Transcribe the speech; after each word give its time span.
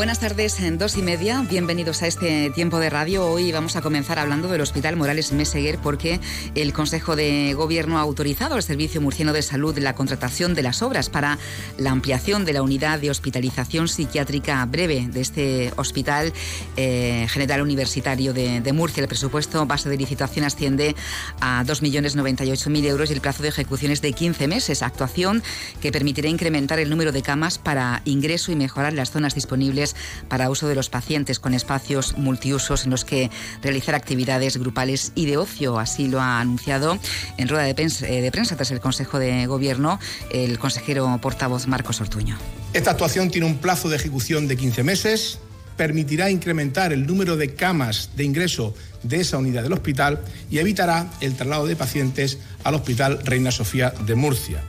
Buenas 0.00 0.18
tardes, 0.18 0.60
en 0.60 0.78
dos 0.78 0.96
y 0.96 1.02
media. 1.02 1.44
Bienvenidos 1.46 2.02
a 2.02 2.06
este 2.06 2.48
tiempo 2.48 2.78
de 2.78 2.88
radio. 2.88 3.26
Hoy 3.26 3.52
vamos 3.52 3.76
a 3.76 3.82
comenzar 3.82 4.18
hablando 4.18 4.48
del 4.48 4.62
Hospital 4.62 4.96
Morales 4.96 5.30
Meseguer 5.32 5.76
porque 5.76 6.20
el 6.54 6.72
Consejo 6.72 7.16
de 7.16 7.52
Gobierno 7.52 7.98
ha 7.98 8.00
autorizado 8.00 8.54
al 8.54 8.62
Servicio 8.62 9.02
Murciano 9.02 9.34
de 9.34 9.42
Salud 9.42 9.76
la 9.76 9.94
contratación 9.94 10.54
de 10.54 10.62
las 10.62 10.80
obras 10.80 11.10
para 11.10 11.36
la 11.76 11.90
ampliación 11.90 12.46
de 12.46 12.54
la 12.54 12.62
unidad 12.62 12.98
de 12.98 13.10
hospitalización 13.10 13.88
psiquiátrica 13.88 14.64
breve 14.64 15.06
de 15.12 15.20
este 15.20 15.70
Hospital 15.76 16.32
eh, 16.78 17.26
General 17.28 17.60
Universitario 17.60 18.32
de, 18.32 18.72
Murcia. 18.72 19.02
El 19.02 19.08
presupuesto 19.08 19.66
base 19.66 19.90
de 19.90 19.98
licitación 19.98 20.46
asciende 20.46 20.96
a 21.42 21.62
2.098.000 21.66 22.84
euros 22.86 23.10
y 23.10 23.12
el 23.12 23.20
plazo 23.20 23.42
de 23.42 23.50
ejecución 23.50 23.92
es 23.92 24.00
de 24.00 24.14
15 24.14 24.48
meses. 24.48 24.82
Actuación 24.82 25.42
que 25.82 25.92
permitirá 25.92 26.30
incrementar 26.30 26.78
el 26.78 26.88
número 26.88 27.12
de 27.12 27.20
camas 27.20 27.58
para 27.58 28.00
ingreso 28.06 28.50
y 28.50 28.56
mejorar 28.56 28.94
las 28.94 29.10
zonas 29.10 29.34
disponibles 29.34 29.89
para 30.28 30.50
uso 30.50 30.68
de 30.68 30.74
los 30.74 30.90
pacientes 30.90 31.38
con 31.38 31.54
espacios 31.54 32.16
multiusos 32.16 32.84
en 32.84 32.90
los 32.90 33.04
que 33.04 33.30
realizar 33.62 33.94
actividades 33.94 34.56
grupales 34.56 35.12
y 35.14 35.26
de 35.26 35.36
ocio. 35.36 35.78
Así 35.78 36.08
lo 36.08 36.20
ha 36.20 36.40
anunciado 36.40 36.98
en 37.36 37.48
rueda 37.48 37.64
de 37.64 37.74
prensa, 37.74 38.06
eh, 38.08 38.20
de 38.20 38.30
prensa 38.30 38.56
tras 38.56 38.70
el 38.70 38.80
Consejo 38.80 39.18
de 39.18 39.46
Gobierno 39.46 39.98
el 40.30 40.58
consejero 40.58 41.18
portavoz 41.20 41.66
Marcos 41.66 42.00
Ortuño. 42.00 42.38
Esta 42.72 42.92
actuación 42.92 43.30
tiene 43.30 43.46
un 43.46 43.58
plazo 43.58 43.88
de 43.88 43.96
ejecución 43.96 44.48
de 44.48 44.56
15 44.56 44.82
meses, 44.82 45.38
permitirá 45.76 46.30
incrementar 46.30 46.92
el 46.92 47.06
número 47.06 47.36
de 47.36 47.54
camas 47.54 48.10
de 48.16 48.24
ingreso 48.24 48.74
de 49.02 49.20
esa 49.20 49.38
unidad 49.38 49.62
del 49.62 49.72
hospital 49.72 50.20
y 50.50 50.58
evitará 50.58 51.10
el 51.20 51.34
traslado 51.34 51.66
de 51.66 51.76
pacientes 51.76 52.38
al 52.64 52.74
Hospital 52.74 53.20
Reina 53.24 53.50
Sofía 53.50 53.90
de 53.90 54.14
Murcia. 54.14 54.62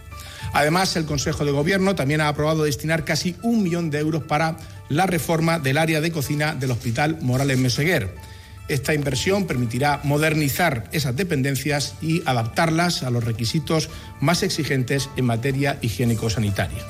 Además, 0.53 0.95
el 0.95 1.05
Consejo 1.05 1.45
de 1.45 1.52
Gobierno 1.52 1.95
también 1.95 2.22
ha 2.22 2.27
aprobado 2.27 2.64
destinar 2.64 3.05
casi 3.05 3.36
un 3.42 3.64
millón 3.64 3.89
de 3.89 3.99
euros 3.99 4.23
para 4.23 4.58
la 4.92 5.08
reforma 5.08 5.58
del 5.58 5.78
área 5.78 6.02
de 6.02 6.11
cocina 6.11 6.53
del 6.53 6.72
Hospital 6.72 7.17
Morales 7.22 7.58
Meseguer. 7.58 8.14
Esta 8.67 8.94
inversión 8.94 9.48
permitirá 9.48 10.02
modernizar 10.03 10.89
esas 10.92 11.16
dependencias 11.16 11.95
y 12.02 12.22
adaptarlas 12.25 13.03
a 13.03 13.09
los 13.09 13.23
requisitos 13.23 13.89
más 14.22 14.44
exigentes 14.44 15.09
en 15.17 15.25
materia 15.25 15.77
higiénico-sanitaria. 15.81 16.86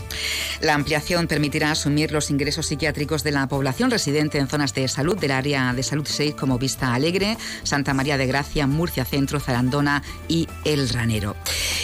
La 0.59 0.75
ampliación 0.75 1.27
permitirá 1.27 1.71
asumir 1.71 2.11
los 2.11 2.29
ingresos 2.29 2.67
psiquiátricos 2.67 3.23
de 3.23 3.31
la 3.31 3.47
población 3.47 3.89
residente 3.89 4.37
en 4.37 4.47
zonas 4.47 4.75
de 4.75 4.87
salud 4.87 5.17
del 5.17 5.31
área 5.31 5.73
de 5.73 5.81
salud 5.81 6.05
6 6.07 6.35
como 6.35 6.59
Vista 6.59 6.93
Alegre, 6.93 7.37
Santa 7.63 7.93
María 7.93 8.17
de 8.17 8.27
Gracia, 8.27 8.67
Murcia 8.67 9.05
Centro, 9.05 9.39
Zarandona 9.39 10.03
y 10.27 10.47
El 10.65 10.87
Ranero. 10.89 11.35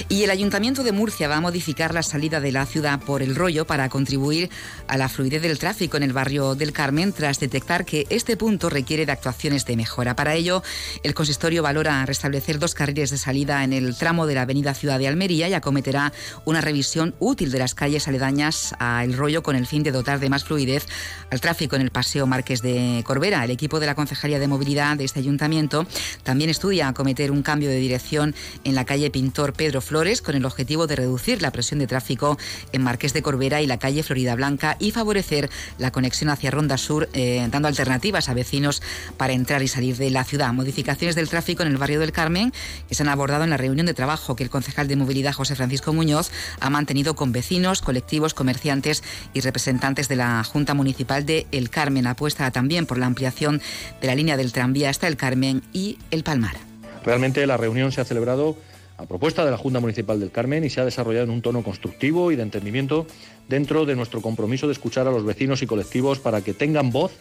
Y 0.09 0.23
el 0.23 0.29
Ayuntamiento 0.29 0.83
de 0.83 0.91
Murcia 0.91 1.27
va 1.27 1.37
a 1.37 1.41
modificar 1.41 1.93
la 1.93 2.03
salida 2.03 2.39
de 2.39 2.51
la 2.51 2.65
ciudad 2.65 2.99
por 2.99 3.23
el 3.23 3.35
rollo 3.35 3.65
para 3.65 3.89
contribuir 3.89 4.49
a 4.87 4.97
la 4.97 5.09
fluidez 5.09 5.41
del 5.41 5.57
tráfico 5.57 5.97
en 5.97 6.03
el 6.03 6.13
barrio 6.13 6.53
del 6.53 6.73
Carmen 6.73 7.13
tras 7.13 7.39
detectar 7.39 7.85
que 7.85 8.05
este 8.09 8.37
punto 8.37 8.69
requiere 8.69 9.05
de 9.05 9.13
actuaciones 9.13 9.65
de 9.65 9.77
mejora. 9.77 10.15
Para 10.15 10.35
ello, 10.35 10.61
el 11.03 11.13
consistorio 11.13 11.63
valora 11.63 12.05
restablecer 12.05 12.59
dos 12.59 12.75
carriles 12.75 13.09
de 13.09 13.17
salida 13.17 13.63
en 13.63 13.73
el 13.73 13.95
tramo 13.95 14.27
de 14.27 14.35
la 14.35 14.41
avenida 14.43 14.73
Ciudad 14.73 14.99
de 14.99 15.07
Almería 15.07 15.36
y 15.45 15.53
acometerá 15.53 16.11
una 16.45 16.61
revisión 16.61 17.13
útil 17.19 17.51
de 17.51 17.59
las 17.59 17.75
calles 17.75 18.07
aledañas 18.07 18.73
a 18.79 19.03
El 19.03 19.13
Rollo 19.13 19.43
con 19.43 19.55
el 19.55 19.67
fin 19.67 19.83
de 19.83 19.91
dotar 19.91 20.19
de 20.19 20.29
más 20.29 20.43
fluidez 20.43 20.87
al 21.29 21.41
tráfico 21.41 21.75
en 21.75 21.83
el 21.83 21.91
Paseo 21.91 22.25
Márquez 22.25 22.61
de 22.61 23.03
Corbera. 23.05 23.43
El 23.43 23.51
equipo 23.51 23.79
de 23.79 23.85
la 23.85 23.93
Concejalía 23.93 24.39
de 24.39 24.47
Movilidad 24.47 24.97
de 24.97 25.03
este 25.03 25.19
ayuntamiento 25.19 25.85
también 26.23 26.49
estudia 26.49 26.87
acometer 26.87 27.29
un 27.29 27.43
cambio 27.43 27.69
de 27.69 27.77
dirección 27.77 28.33
en 28.63 28.73
la 28.73 28.85
calle 28.85 29.11
Pintor 29.11 29.53
Pedro 29.53 29.81
Flores 29.81 30.23
con 30.23 30.35
el 30.35 30.45
objetivo 30.45 30.87
de 30.87 30.95
reducir 30.95 31.41
la 31.41 31.51
presión 31.51 31.79
de 31.79 31.87
tráfico 31.87 32.37
en 32.71 32.81
Marqués 32.81 33.13
de 33.13 33.21
Corbera 33.21 33.61
y 33.61 33.67
la 33.67 33.77
calle 33.77 34.01
Florida 34.01 34.33
Blanca 34.33 34.75
y 34.79 34.91
favorecer 34.91 35.49
la 35.77 35.91
conexión 35.91 36.31
hacia 36.31 36.49
Ronda 36.49 36.77
Sur, 36.77 37.09
eh, 37.13 37.47
dando 37.51 37.67
alternativas 37.67 38.29
a 38.29 38.33
vecinos 38.33 38.81
para 39.17 39.33
entrar 39.33 39.61
y 39.61 39.67
salir 39.67 39.97
de 39.97 40.09
la 40.09 40.23
ciudad. 40.23 40.53
Modificaciones 40.53 41.15
del 41.15 41.29
tráfico 41.29 41.63
en 41.63 41.69
el 41.69 41.77
barrio 41.77 41.99
del 41.99 42.11
Carmen 42.11 42.53
que 42.87 42.95
se 42.95 43.03
han 43.03 43.09
abordado 43.09 43.43
en 43.43 43.49
la 43.49 43.57
reunión 43.57 43.85
de 43.85 43.93
trabajo 43.93 44.35
que 44.35 44.43
el 44.43 44.49
concejal 44.49 44.87
de 44.87 44.95
movilidad 44.95 45.26
José 45.33 45.55
Francisco 45.55 45.93
Muñoz 45.93 46.31
ha 46.59 46.69
mantenido 46.69 47.15
con 47.15 47.31
vecinos, 47.31 47.81
colectivos, 47.81 48.33
comerciantes 48.33 49.03
y 49.33 49.41
representantes 49.41 50.07
de 50.07 50.15
la 50.15 50.43
Junta 50.43 50.73
Municipal 50.73 51.25
de 51.25 51.47
El 51.51 51.69
Carmen. 51.69 52.07
Apuesta 52.07 52.49
también 52.51 52.85
por 52.85 52.97
la 52.97 53.05
ampliación 53.05 53.61
de 54.01 54.07
la 54.07 54.15
línea 54.15 54.37
del 54.37 54.51
tranvía 54.51 54.89
hasta 54.89 55.07
El 55.07 55.17
Carmen 55.17 55.61
y 55.73 55.97
El 56.11 56.23
Palmar. 56.23 56.57
Realmente 57.03 57.45
la 57.47 57.57
reunión 57.57 57.91
se 57.91 58.01
ha 58.01 58.05
celebrado 58.05 58.57
a 58.97 59.05
propuesta 59.05 59.45
de 59.45 59.51
la 59.51 59.57
Junta 59.57 59.79
Municipal 59.79 60.19
del 60.19 60.31
Carmen 60.31 60.63
y 60.63 60.69
se 60.69 60.81
ha 60.81 60.85
desarrollado 60.85 61.25
en 61.25 61.29
un 61.29 61.41
tono 61.41 61.63
constructivo 61.63 62.31
y 62.31 62.35
de 62.35 62.43
entendimiento 62.43 63.05
dentro 63.47 63.85
de 63.85 63.95
nuestro 63.95 64.21
compromiso 64.21 64.67
de 64.67 64.73
escuchar 64.73 65.07
a 65.07 65.11
los 65.11 65.23
vecinos 65.23 65.61
y 65.61 65.67
colectivos 65.67 66.19
para 66.19 66.41
que 66.41 66.53
tengan 66.53 66.91
voz 66.91 67.11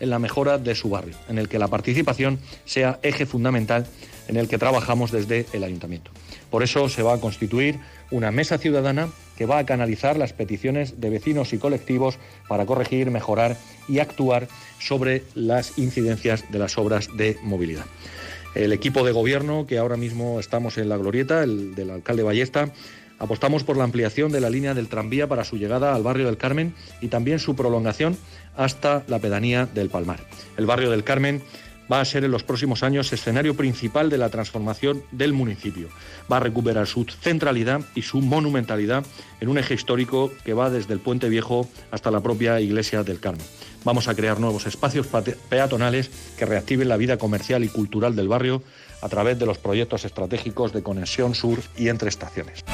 en 0.00 0.10
la 0.10 0.18
mejora 0.18 0.58
de 0.58 0.74
su 0.74 0.88
barrio, 0.88 1.16
en 1.28 1.38
el 1.38 1.48
que 1.48 1.58
la 1.58 1.68
participación 1.68 2.38
sea 2.64 2.98
eje 3.02 3.26
fundamental 3.26 3.86
en 4.28 4.36
el 4.36 4.48
que 4.48 4.58
trabajamos 4.58 5.10
desde 5.10 5.46
el 5.52 5.64
ayuntamiento. 5.64 6.10
Por 6.50 6.62
eso 6.62 6.88
se 6.88 7.02
va 7.02 7.14
a 7.14 7.20
constituir 7.20 7.78
una 8.10 8.30
mesa 8.30 8.58
ciudadana 8.58 9.08
que 9.36 9.46
va 9.46 9.58
a 9.58 9.66
canalizar 9.66 10.16
las 10.16 10.32
peticiones 10.32 11.00
de 11.00 11.10
vecinos 11.10 11.52
y 11.52 11.58
colectivos 11.58 12.18
para 12.48 12.66
corregir, 12.66 13.10
mejorar 13.10 13.56
y 13.88 13.98
actuar 13.98 14.48
sobre 14.78 15.24
las 15.34 15.78
incidencias 15.78 16.50
de 16.50 16.58
las 16.58 16.78
obras 16.78 17.08
de 17.16 17.38
movilidad. 17.42 17.84
El 18.54 18.72
equipo 18.72 19.04
de 19.04 19.12
gobierno 19.12 19.66
que 19.66 19.78
ahora 19.78 19.96
mismo 19.96 20.40
estamos 20.40 20.78
en 20.78 20.88
la 20.88 20.96
glorieta, 20.96 21.42
el 21.42 21.74
del 21.74 21.90
alcalde 21.90 22.22
Ballesta, 22.22 22.72
apostamos 23.18 23.64
por 23.64 23.76
la 23.76 23.84
ampliación 23.84 24.32
de 24.32 24.40
la 24.40 24.50
línea 24.50 24.74
del 24.74 24.88
tranvía 24.88 25.26
para 25.26 25.44
su 25.44 25.56
llegada 25.56 25.94
al 25.94 26.02
barrio 26.02 26.26
del 26.26 26.36
Carmen 26.36 26.74
y 27.00 27.08
también 27.08 27.38
su 27.38 27.56
prolongación 27.56 28.16
hasta 28.56 29.04
la 29.06 29.18
pedanía 29.18 29.66
del 29.66 29.90
Palmar. 29.90 30.20
El 30.56 30.66
barrio 30.66 30.90
del 30.90 31.04
Carmen 31.04 31.42
va 31.90 32.00
a 32.00 32.04
ser 32.04 32.24
en 32.24 32.30
los 32.30 32.42
próximos 32.42 32.82
años 32.82 33.12
escenario 33.12 33.56
principal 33.56 34.10
de 34.10 34.18
la 34.18 34.28
transformación 34.28 35.02
del 35.10 35.32
municipio. 35.32 35.88
Va 36.30 36.36
a 36.36 36.40
recuperar 36.40 36.86
su 36.86 37.04
centralidad 37.04 37.80
y 37.94 38.02
su 38.02 38.20
monumentalidad 38.20 39.04
en 39.40 39.48
un 39.48 39.58
eje 39.58 39.74
histórico 39.74 40.30
que 40.44 40.54
va 40.54 40.70
desde 40.70 40.92
el 40.92 41.00
Puente 41.00 41.28
Viejo 41.28 41.68
hasta 41.90 42.10
la 42.10 42.20
propia 42.20 42.60
iglesia 42.60 43.04
del 43.04 43.20
Carmen. 43.20 43.46
Vamos 43.84 44.08
a 44.08 44.14
crear 44.14 44.40
nuevos 44.40 44.66
espacios 44.66 45.06
peatonales 45.48 46.10
que 46.36 46.46
reactiven 46.46 46.88
la 46.88 46.96
vida 46.96 47.16
comercial 47.16 47.64
y 47.64 47.68
cultural 47.68 48.16
del 48.16 48.28
barrio 48.28 48.62
a 49.00 49.08
través 49.08 49.38
de 49.38 49.46
los 49.46 49.58
proyectos 49.58 50.04
estratégicos 50.04 50.72
de 50.72 50.82
conexión 50.82 51.34
sur 51.34 51.60
y 51.76 51.88
entre 51.88 52.08
estaciones. 52.08 52.64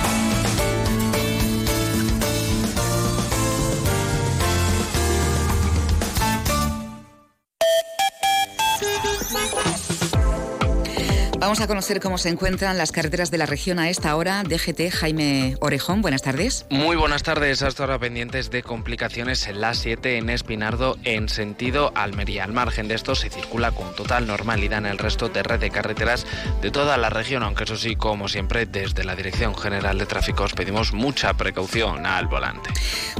Vamos 11.55 11.67
a 11.67 11.69
conocer 11.69 12.01
cómo 12.01 12.19
se 12.19 12.31
encuentran 12.31 12.77
las 12.77 12.91
carreteras 12.91 13.31
de 13.31 13.39
la 13.39 13.47
región 13.47 13.79
a 13.79 13.89
esta 13.89 14.17
hora. 14.17 14.43
DGT 14.43 14.91
Jaime 14.91 15.57
Orejón, 15.61 16.03
buenas 16.03 16.21
tardes. 16.21 16.67
Muy 16.69 16.97
buenas 16.97 17.23
tardes. 17.23 17.63
Hasta 17.63 17.85
ahora 17.85 18.01
pendientes 18.01 18.51
de 18.51 18.65
complicaciones 18.65 19.47
en 19.47 19.61
la 19.61 19.73
7 19.75 20.19
en 20.19 20.31
Espinardo 20.31 20.97
en 21.05 21.29
sentido 21.29 21.93
Almería. 21.95 22.43
Al 22.43 22.53
margen 22.53 22.89
de 22.89 22.97
esto 22.97 23.15
se 23.15 23.31
circula 23.31 23.71
con 23.71 23.95
total 23.95 24.27
normalidad 24.27 24.81
en 24.81 24.87
el 24.87 24.99
resto 24.99 25.29
de 25.29 25.45
red 25.45 25.61
de 25.61 25.71
carreteras 25.71 26.27
de 26.61 26.73
toda 26.73 26.97
la 26.97 27.09
región, 27.09 27.45
aunque 27.45 27.63
eso 27.63 27.77
sí, 27.77 27.95
como 27.95 28.27
siempre, 28.27 28.67
desde 28.67 29.05
la 29.05 29.15
Dirección 29.15 29.55
General 29.55 29.97
de 29.97 30.07
Tráfico 30.07 30.43
os 30.43 30.55
pedimos 30.55 30.93
mucha 30.93 31.35
precaución 31.35 32.05
al 32.05 32.27
volante. 32.27 32.71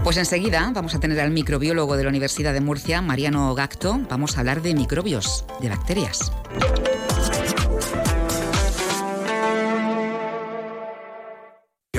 Pues 0.03 0.17
enseguida 0.17 0.73
vamos 0.75 0.97
a 0.97 0.99
tener 0.99 1.21
al 1.21 1.31
microbiólogo 1.31 1.97
de 1.97 2.03
la 2.03 2.09
Universidad 2.09 2.53
de 2.53 2.61
Murcia, 2.61 3.01
Mariano 3.01 3.55
Gacto. 3.55 4.01
Vamos 4.11 4.37
a 4.37 4.41
hablar 4.41 4.61
de 4.61 4.75
microbios, 4.75 5.45
de 5.61 5.69
bacterias. 5.69 6.33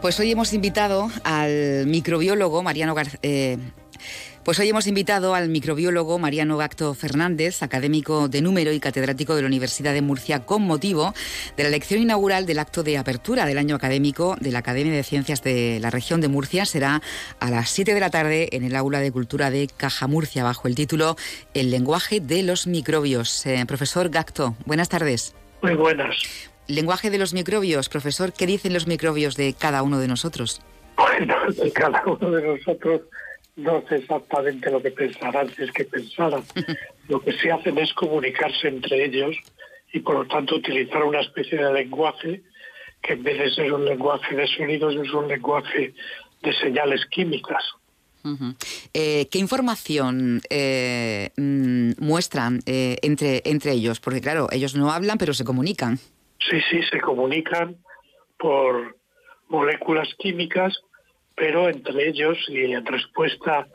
Pues 0.00 0.20
hoy 0.20 0.30
hemos 0.30 0.52
invitado 0.52 1.10
al 1.24 1.86
microbiólogo 1.86 2.62
Mariano, 2.62 2.94
eh, 3.22 3.56
Pues 4.44 4.58
hoy 4.60 4.68
hemos 4.68 4.86
invitado 4.86 5.34
al 5.34 5.48
microbiólogo 5.48 6.18
Mariano 6.18 6.56
Gacto 6.56 6.94
Fernández, 6.94 7.62
académico 7.62 8.28
de 8.28 8.42
número 8.42 8.72
y 8.72 8.78
catedrático 8.78 9.34
de 9.34 9.42
la 9.42 9.48
Universidad 9.48 9.94
de 9.94 10.02
Murcia, 10.02 10.44
con 10.44 10.62
motivo 10.62 11.14
de 11.56 11.64
la 11.64 11.70
lección 11.70 12.00
inaugural 12.00 12.46
del 12.46 12.58
acto 12.58 12.82
de 12.82 12.98
apertura 12.98 13.46
del 13.46 13.58
año 13.58 13.74
académico 13.74 14.36
de 14.38 14.52
la 14.52 14.60
Academia 14.60 14.92
de 14.92 15.02
Ciencias 15.02 15.42
de 15.42 15.78
la 15.80 15.90
región 15.90 16.20
de 16.20 16.28
Murcia. 16.28 16.66
Será 16.66 17.00
a 17.40 17.50
las 17.50 17.70
7 17.70 17.94
de 17.94 18.00
la 18.00 18.10
tarde 18.10 18.50
en 18.52 18.64
el 18.64 18.76
aula 18.76 19.00
de 19.00 19.10
cultura 19.10 19.50
de 19.50 19.68
Caja 19.74 20.06
Murcia, 20.06 20.44
bajo 20.44 20.68
el 20.68 20.74
título 20.74 21.16
El 21.54 21.70
lenguaje 21.70 22.20
de 22.20 22.42
los 22.42 22.66
microbios. 22.66 23.46
Eh, 23.46 23.64
profesor 23.66 24.10
Gacto, 24.10 24.56
buenas 24.66 24.90
tardes. 24.90 25.34
Muy 25.62 25.74
buenas. 25.74 26.16
Lenguaje 26.68 27.10
de 27.10 27.18
los 27.18 27.32
microbios, 27.32 27.88
profesor, 27.88 28.32
¿qué 28.32 28.46
dicen 28.46 28.72
los 28.72 28.86
microbios 28.86 29.36
de 29.36 29.54
cada 29.54 29.82
uno 29.82 29.98
de 29.98 30.08
nosotros? 30.08 30.60
Bueno, 30.96 31.34
de 31.50 31.72
cada 31.72 32.02
uno 32.04 32.30
de 32.30 32.42
nosotros 32.42 33.02
no 33.56 33.82
sé 33.88 33.96
exactamente 33.96 34.70
lo 34.70 34.82
que 34.82 34.90
pensarán, 34.90 35.48
si 35.54 35.62
es 35.62 35.72
que 35.72 35.84
pensaran. 35.84 36.42
Lo 37.08 37.20
que 37.20 37.32
sí 37.34 37.48
hacen 37.48 37.78
es 37.78 37.92
comunicarse 37.94 38.66
entre 38.66 39.04
ellos 39.04 39.36
y 39.92 40.00
por 40.00 40.16
lo 40.16 40.26
tanto 40.26 40.56
utilizar 40.56 41.04
una 41.04 41.20
especie 41.20 41.56
de 41.56 41.72
lenguaje 41.72 42.42
que 43.00 43.12
en 43.12 43.22
vez 43.22 43.38
de 43.38 43.50
ser 43.52 43.72
un 43.72 43.84
lenguaje 43.84 44.34
de 44.34 44.46
sonidos 44.48 44.96
es 44.96 45.12
un 45.12 45.28
lenguaje 45.28 45.94
de 46.42 46.52
señales 46.54 47.06
químicas. 47.06 47.62
Eh, 48.92 49.28
¿Qué 49.30 49.38
información 49.38 50.42
eh, 50.50 51.30
mm, 51.36 51.92
muestran 51.98 52.60
eh, 52.66 52.96
entre, 53.02 53.42
entre 53.44 53.72
ellos? 53.72 54.00
Porque 54.00 54.20
claro, 54.20 54.48
ellos 54.50 54.74
no 54.74 54.90
hablan, 54.90 55.16
pero 55.16 55.32
se 55.32 55.44
comunican. 55.44 56.00
Sí, 56.38 56.60
sí, 56.70 56.82
se 56.90 57.00
comunican 57.00 57.76
por 58.38 58.96
moléculas 59.48 60.08
químicas 60.18 60.78
pero 61.36 61.68
entre 61.68 62.08
ellos 62.08 62.38
y 62.48 62.72
en 62.72 62.84
respuesta, 62.84 63.68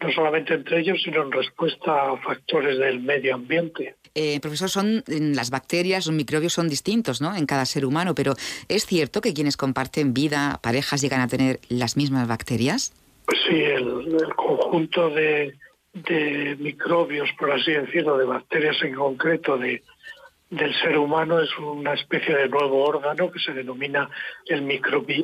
no 0.00 0.12
solamente 0.12 0.54
entre 0.54 0.80
ellos, 0.80 1.02
sino 1.02 1.22
en 1.22 1.32
respuesta 1.32 2.12
a 2.12 2.16
factores 2.18 2.78
del 2.78 3.00
medio 3.00 3.34
ambiente. 3.34 3.96
Eh, 4.14 4.38
profesor, 4.40 4.70
son 4.70 5.02
las 5.06 5.50
bacterias, 5.50 6.06
los 6.06 6.14
microbios 6.14 6.52
son 6.52 6.68
distintos 6.68 7.20
¿no? 7.20 7.34
en 7.36 7.44
cada 7.44 7.66
ser 7.66 7.84
humano, 7.84 8.14
pero 8.14 8.34
¿es 8.68 8.86
cierto 8.86 9.20
que 9.20 9.34
quienes 9.34 9.56
comparten 9.56 10.14
vida, 10.14 10.60
parejas, 10.62 11.02
llegan 11.02 11.20
a 11.20 11.28
tener 11.28 11.58
las 11.68 11.96
mismas 11.96 12.26
bacterias? 12.28 12.92
Pues 13.26 13.38
sí, 13.48 13.56
el, 13.56 14.16
conjunto 14.36 15.10
de, 15.10 15.54
de, 15.92 16.56
microbios, 16.58 17.28
por 17.38 17.50
así 17.50 17.72
decirlo, 17.72 18.16
de 18.16 18.24
bacterias 18.24 18.76
en 18.82 18.94
concreto, 18.94 19.58
de, 19.58 19.82
del 20.50 20.74
ser 20.80 20.96
humano 20.98 21.40
es 21.40 21.50
una 21.58 21.94
especie 21.94 22.34
de 22.34 22.48
nuevo 22.48 22.84
órgano 22.84 23.30
que 23.30 23.38
se 23.38 23.52
denomina 23.52 24.08
el, 24.46 24.68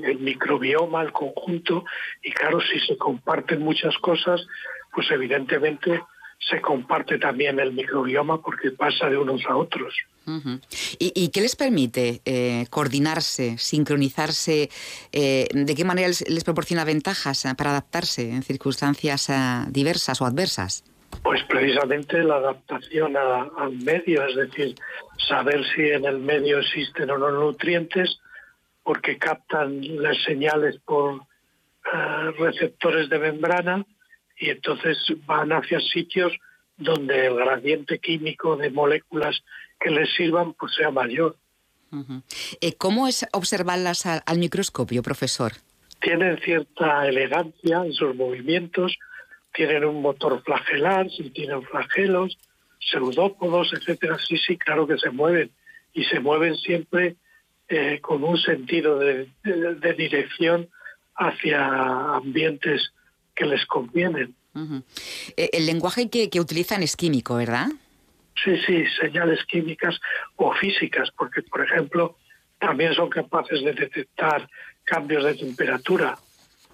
el 0.04 0.18
microbioma, 0.18 1.02
el 1.02 1.12
conjunto, 1.12 1.84
y 2.22 2.30
claro, 2.32 2.60
si 2.60 2.78
se 2.80 2.96
comparten 2.98 3.60
muchas 3.60 3.96
cosas, 3.98 4.46
pues 4.92 5.10
evidentemente 5.10 6.02
se 6.38 6.60
comparte 6.60 7.18
también 7.18 7.58
el 7.58 7.72
microbioma 7.72 8.40
porque 8.40 8.70
pasa 8.70 9.08
de 9.08 9.16
unos 9.16 9.42
a 9.46 9.56
otros. 9.56 9.94
¿Y, 10.98 11.28
qué 11.28 11.40
les 11.42 11.54
permite 11.54 12.22
eh, 12.24 12.66
coordinarse, 12.70 13.58
sincronizarse? 13.58 14.70
Eh, 15.12 15.48
¿De 15.52 15.74
qué 15.74 15.84
manera 15.84 16.08
les, 16.08 16.44
proporciona 16.44 16.84
ventajas 16.84 17.44
eh, 17.44 17.54
para 17.56 17.70
adaptarse 17.70 18.30
en 18.30 18.42
circunstancias 18.42 19.30
diversas 19.70 20.20
o 20.22 20.26
adversas? 20.26 20.84
Pues 21.22 21.42
precisamente 21.44 22.22
la 22.22 22.36
adaptación 22.36 23.16
al 23.16 23.72
medio, 23.84 24.26
es 24.26 24.36
decir, 24.36 24.74
saber 25.18 25.64
si 25.74 25.82
en 25.82 26.04
el 26.04 26.18
medio 26.18 26.58
existen 26.58 27.10
o 27.10 27.18
no 27.18 27.30
nutrientes, 27.30 28.20
porque 28.82 29.18
captan 29.18 30.02
las 30.02 30.22
señales 30.24 30.78
por 30.84 31.22
eh, 31.92 32.30
receptores 32.38 33.08
de 33.08 33.18
membrana 33.18 33.84
y 34.38 34.50
entonces 34.50 34.98
van 35.26 35.52
hacia 35.52 35.80
sitios 35.80 36.32
donde 36.76 37.26
el 37.26 37.36
gradiente 37.36 37.98
químico 37.98 38.56
de 38.56 38.70
moléculas 38.70 39.42
que 39.80 39.90
les 39.90 40.12
sirvan 40.14 40.54
pues 40.54 40.74
sea 40.74 40.90
mayor. 40.90 41.36
Eh, 42.60 42.74
¿Cómo 42.74 43.06
es 43.06 43.26
observarlas 43.32 44.06
al 44.06 44.38
microscopio, 44.38 45.02
profesor? 45.02 45.52
Tienen 46.00 46.38
cierta 46.40 47.06
elegancia 47.06 47.84
en 47.84 47.92
sus 47.92 48.16
movimientos, 48.16 48.96
tienen 49.52 49.84
un 49.84 50.02
motor 50.02 50.42
flagelar, 50.42 51.08
si 51.10 51.30
tienen 51.30 51.62
flagelos, 51.62 52.36
pseudópodos, 52.90 53.72
etcétera, 53.72 54.18
sí, 54.18 54.36
sí, 54.36 54.56
claro 54.56 54.86
que 54.86 54.98
se 54.98 55.10
mueven 55.10 55.50
y 55.92 56.04
se 56.04 56.20
mueven 56.20 56.56
siempre 56.56 57.16
eh, 57.68 58.00
con 58.00 58.24
un 58.24 58.36
sentido 58.36 58.98
de, 58.98 59.28
dirección 59.96 60.68
hacia 61.16 62.14
ambientes 62.16 62.92
que 63.34 63.46
les 63.46 63.64
convienen. 63.66 64.34
Eh, 65.36 65.50
el 65.52 65.66
lenguaje 65.66 66.10
que, 66.10 66.28
que, 66.30 66.40
utilizan 66.40 66.82
es 66.82 66.96
químico, 66.96 67.36
¿verdad? 67.36 67.68
Sí, 68.42 68.56
sí, 68.66 68.84
señales 69.00 69.44
químicas 69.46 69.98
o 70.36 70.52
físicas, 70.52 71.10
porque, 71.16 71.42
por 71.42 71.64
ejemplo, 71.64 72.16
también 72.58 72.94
son 72.94 73.08
capaces 73.08 73.62
de 73.64 73.72
detectar 73.72 74.48
cambios 74.84 75.24
de 75.24 75.34
temperatura, 75.34 76.18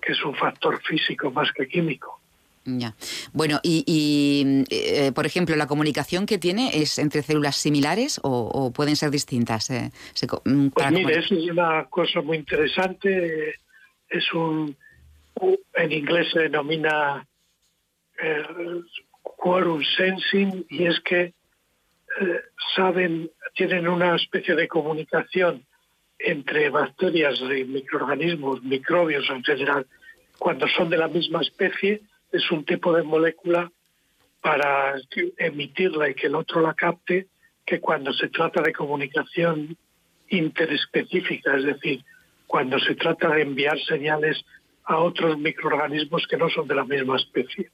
que 0.01 0.13
es 0.13 0.25
un 0.25 0.35
factor 0.35 0.83
físico 0.83 1.31
más 1.31 1.53
que 1.53 1.69
químico. 1.69 2.20
Ya. 2.65 2.95
Bueno, 3.33 3.59
y, 3.63 4.65
eh, 4.71 5.13
por 5.15 5.25
ejemplo, 5.25 5.57
¿la 5.57 5.67
comunicación 5.67 6.27
que 6.27 6.39
tiene 6.39 6.71
es 6.75 6.99
entre 6.99 7.23
células 7.23 7.57
similares 7.57 8.21
o, 8.23 8.71
pueden 8.73 8.97
ser 8.97 9.11
distintas? 9.11 9.71
Eh, 9.71 9.91
mm, 10.45 10.69
pues 10.69 10.93
mire, 10.93 11.19
eso 11.19 11.35
es 11.35 11.51
una 11.51 11.87
cosa 11.87 12.21
muy 12.21 12.37
interesante. 12.37 13.55
Es 14.09 14.33
un, 14.35 14.77
en 15.75 15.93
inglés 15.93 16.29
se 16.33 16.41
denomina 16.41 17.27
eh, 18.23 18.43
quorum 19.23 19.83
sensing 19.97 20.67
y 20.69 20.85
es 20.85 21.01
que 21.01 21.33
saben, 22.77 23.31
tienen 23.55 23.89
una 23.89 24.17
especie 24.17 24.55
de 24.55 24.69
comunicación 24.69 25.65
entre 26.19 26.69
bacterias 26.69 27.41
y 27.41 27.65
microorganismos, 27.65 28.63
microbios 28.63 29.31
en 29.31 29.43
general, 29.45 29.87
cuando 30.39 30.67
son 30.69 30.91
de 30.91 30.99
la 30.99 31.09
misma 31.09 31.41
especie 31.41 32.03
es 32.33 32.51
un 32.51 32.65
tipo 32.65 32.95
de 32.95 33.03
molécula 33.03 33.71
para 34.41 34.95
emitirla 35.39 36.09
y 36.11 36.15
que 36.15 36.29
el 36.29 36.35
otro 36.35 36.61
la 36.61 36.75
capte, 36.75 37.29
que 37.67 37.81
cuando 37.81 38.13
se 38.13 38.29
trata 38.29 38.63
de 38.63 38.73
comunicación 38.73 39.77
interespecífica, 40.29 41.57
es 41.57 41.65
decir, 41.65 42.05
cuando 42.47 42.79
se 42.79 42.95
trata 42.95 43.29
de 43.29 43.43
enviar 43.43 43.79
señales 43.81 44.45
a 44.85 44.99
otros 44.99 45.39
microorganismos 45.39 46.27
que 46.27 46.37
no 46.37 46.49
son 46.49 46.67
de 46.67 46.75
la 46.75 46.85
misma 46.85 47.17
especie. 47.17 47.71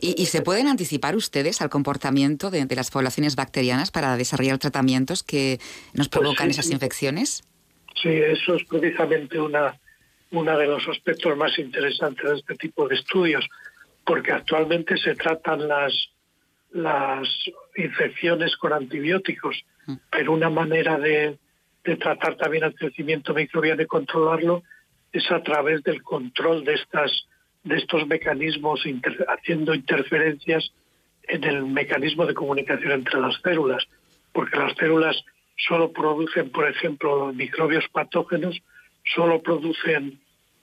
¿Y, 0.00 0.26
se 0.26 0.42
pueden 0.42 0.68
anticipar 0.68 1.16
ustedes 1.16 1.60
al 1.62 1.68
comportamiento 1.68 2.50
de, 2.50 2.64
las 2.76 2.90
poblaciones 2.90 3.34
bacterianas 3.34 3.90
para 3.90 4.16
desarrollar 4.16 4.58
tratamientos 4.58 5.24
que 5.24 5.58
nos 5.94 6.08
pues 6.08 6.20
provocan 6.20 6.50
esas 6.50 6.70
infecciones? 6.70 7.42
Sí, 8.00 8.10
eso 8.10 8.54
es 8.54 8.64
precisamente 8.64 9.40
una 9.40 9.80
uno 10.32 10.58
de 10.58 10.66
los 10.66 10.86
aspectos 10.88 11.36
más 11.36 11.58
interesantes 11.58 12.28
de 12.28 12.36
este 12.36 12.54
tipo 12.56 12.88
de 12.88 12.96
estudios, 12.96 13.46
porque 14.04 14.32
actualmente 14.32 14.96
se 14.96 15.14
tratan 15.14 15.68
las, 15.68 15.92
las 16.72 17.28
infecciones 17.76 18.56
con 18.56 18.72
antibióticos, 18.72 19.62
mm. 19.86 19.94
pero 20.10 20.32
una 20.32 20.50
manera 20.50 20.98
de, 20.98 21.38
tratar 21.98 22.36
también 22.36 22.64
el 22.64 22.74
crecimiento 22.74 23.34
microbiano 23.34 23.82
y 23.82 23.86
controlarlo 23.86 24.62
es 25.12 25.30
a 25.30 25.42
través 25.42 25.82
del 25.82 26.02
control 26.02 26.64
de 26.64 26.74
estas 26.74 27.26
de 27.64 27.76
estos 27.76 28.06
mecanismos 28.08 28.82
haciendo 29.28 29.72
interferencias 29.72 30.72
en 31.24 31.44
el 31.44 31.64
mecanismo 31.64 32.26
de 32.26 32.34
comunicación 32.34 32.92
entre 32.92 33.20
las 33.20 33.40
células, 33.40 33.84
porque 34.32 34.58
las 34.58 34.74
células 34.76 35.16
solo 35.56 35.92
producen, 35.92 36.50
por 36.50 36.68
ejemplo, 36.68 37.26
los 37.26 37.34
microbios 37.36 37.84
patógenos, 37.92 38.60
solo 39.14 39.42
producen 39.42 40.20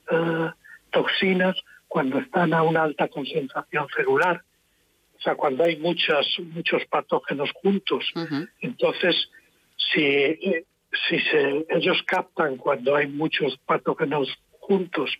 eh, 0.09 0.51
toxinas 0.91 1.55
cuando 1.87 2.19
están 2.19 2.53
a 2.53 2.63
una 2.63 2.83
alta 2.83 3.07
concentración 3.07 3.87
celular, 3.95 4.43
o 5.17 5.21
sea, 5.21 5.35
cuando 5.35 5.65
hay 5.65 5.77
muchas, 5.77 6.25
muchos 6.53 6.85
patógenos 6.85 7.51
juntos. 7.61 8.05
Entonces, 8.61 9.29
si, 9.75 10.37
si 11.07 11.19
se, 11.19 11.65
ellos 11.69 12.01
captan 12.05 12.55
cuando 12.57 12.95
hay 12.95 13.07
muchos 13.07 13.57
patógenos 13.65 14.29
juntos 14.59 15.11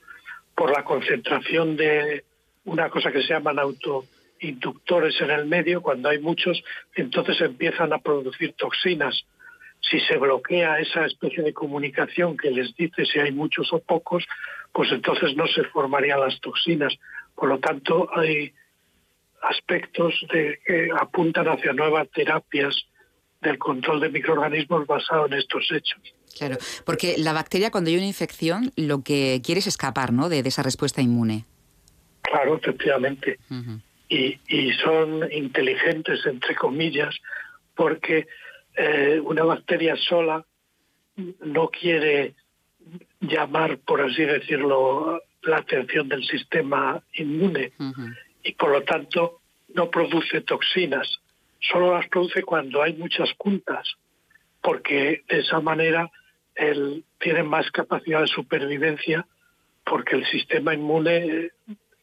por 0.55 0.72
la 0.72 0.86
concentración 0.86 1.75
de 1.75 2.24
una 2.65 2.89
cosa 2.89 3.12
que 3.12 3.22
se 3.22 3.29
llaman 3.29 3.60
autoinductores 3.60 5.19
en 5.22 5.31
el 5.31 5.46
medio, 5.48 5.81
cuando 5.81 6.10
hay 6.10 6.19
muchos, 6.19 6.63
entonces 6.96 7.41
empiezan 7.41 7.91
a 7.91 8.00
producir 8.00 8.53
toxinas. 8.53 9.25
Si 9.81 10.00
se 10.01 10.17
bloquea 10.17 10.79
esa 10.79 11.05
especie 11.05 11.43
de 11.43 11.53
comunicación 11.53 12.38
que 12.38 12.51
les 12.51 12.75
dice 12.75 13.05
si 13.05 13.19
hay 13.19 13.31
muchos 13.31 13.72
o 13.74 13.79
pocos, 13.79 14.25
pues 14.73 14.91
entonces 14.91 15.35
no 15.35 15.47
se 15.47 15.63
formarían 15.65 16.19
las 16.19 16.39
toxinas. 16.39 16.93
Por 17.35 17.49
lo 17.49 17.59
tanto, 17.59 18.09
hay 18.15 18.53
aspectos 19.41 20.13
de, 20.31 20.59
que 20.65 20.89
apuntan 20.99 21.47
hacia 21.47 21.73
nuevas 21.73 22.09
terapias 22.11 22.75
del 23.41 23.57
control 23.57 24.01
de 24.01 24.09
microorganismos 24.09 24.85
basado 24.85 25.27
en 25.27 25.33
estos 25.33 25.71
hechos. 25.71 26.01
Claro, 26.38 26.57
porque 26.85 27.15
la 27.17 27.33
bacteria 27.33 27.71
cuando 27.71 27.89
hay 27.89 27.97
una 27.97 28.05
infección 28.05 28.71
lo 28.75 29.01
que 29.01 29.41
quiere 29.43 29.59
es 29.59 29.67
escapar 29.67 30.13
¿no? 30.13 30.29
de, 30.29 30.39
esa 30.39 30.63
respuesta 30.63 31.01
inmune. 31.01 31.45
Claro, 32.21 32.57
efectivamente. 32.57 33.39
y, 34.09 34.39
y, 34.47 34.71
son 34.73 35.31
inteligentes, 35.31 36.25
entre 36.25 36.55
comillas, 36.55 37.15
porque 37.75 38.27
eh, 38.75 39.19
una 39.23 39.43
bacteria 39.43 39.95
sola 39.95 40.45
no 41.15 41.69
quiere 41.69 42.35
llamar, 43.19 43.77
por 43.79 44.01
así 44.01 44.24
decirlo, 44.24 45.22
la 45.43 45.58
atención 45.58 46.08
del 46.10 46.24
sistema 46.25 47.01
inmune 47.13 47.74
y 48.43 48.53
por 48.53 48.72
lo 48.72 48.84
tanto 48.84 49.39
no 49.74 49.89
produce 49.89 50.41
toxinas. 50.41 51.19
Solo 51.60 51.93
las 51.93 52.08
produce 52.08 52.43
cuando 52.43 52.81
hay 52.81 52.93
muchas 52.93 53.34
puntas, 53.34 53.96
porque 54.62 55.24
de 55.27 55.39
esa 55.39 55.60
manera 55.60 56.10
él 56.55 57.03
tiene 57.19 57.43
más 57.43 57.69
capacidad 57.72 58.22
de 58.22 58.27
supervivencia 58.27 59.25
porque 59.86 60.15
el 60.15 60.25
sistema 60.27 60.74
inmune 60.74 61.51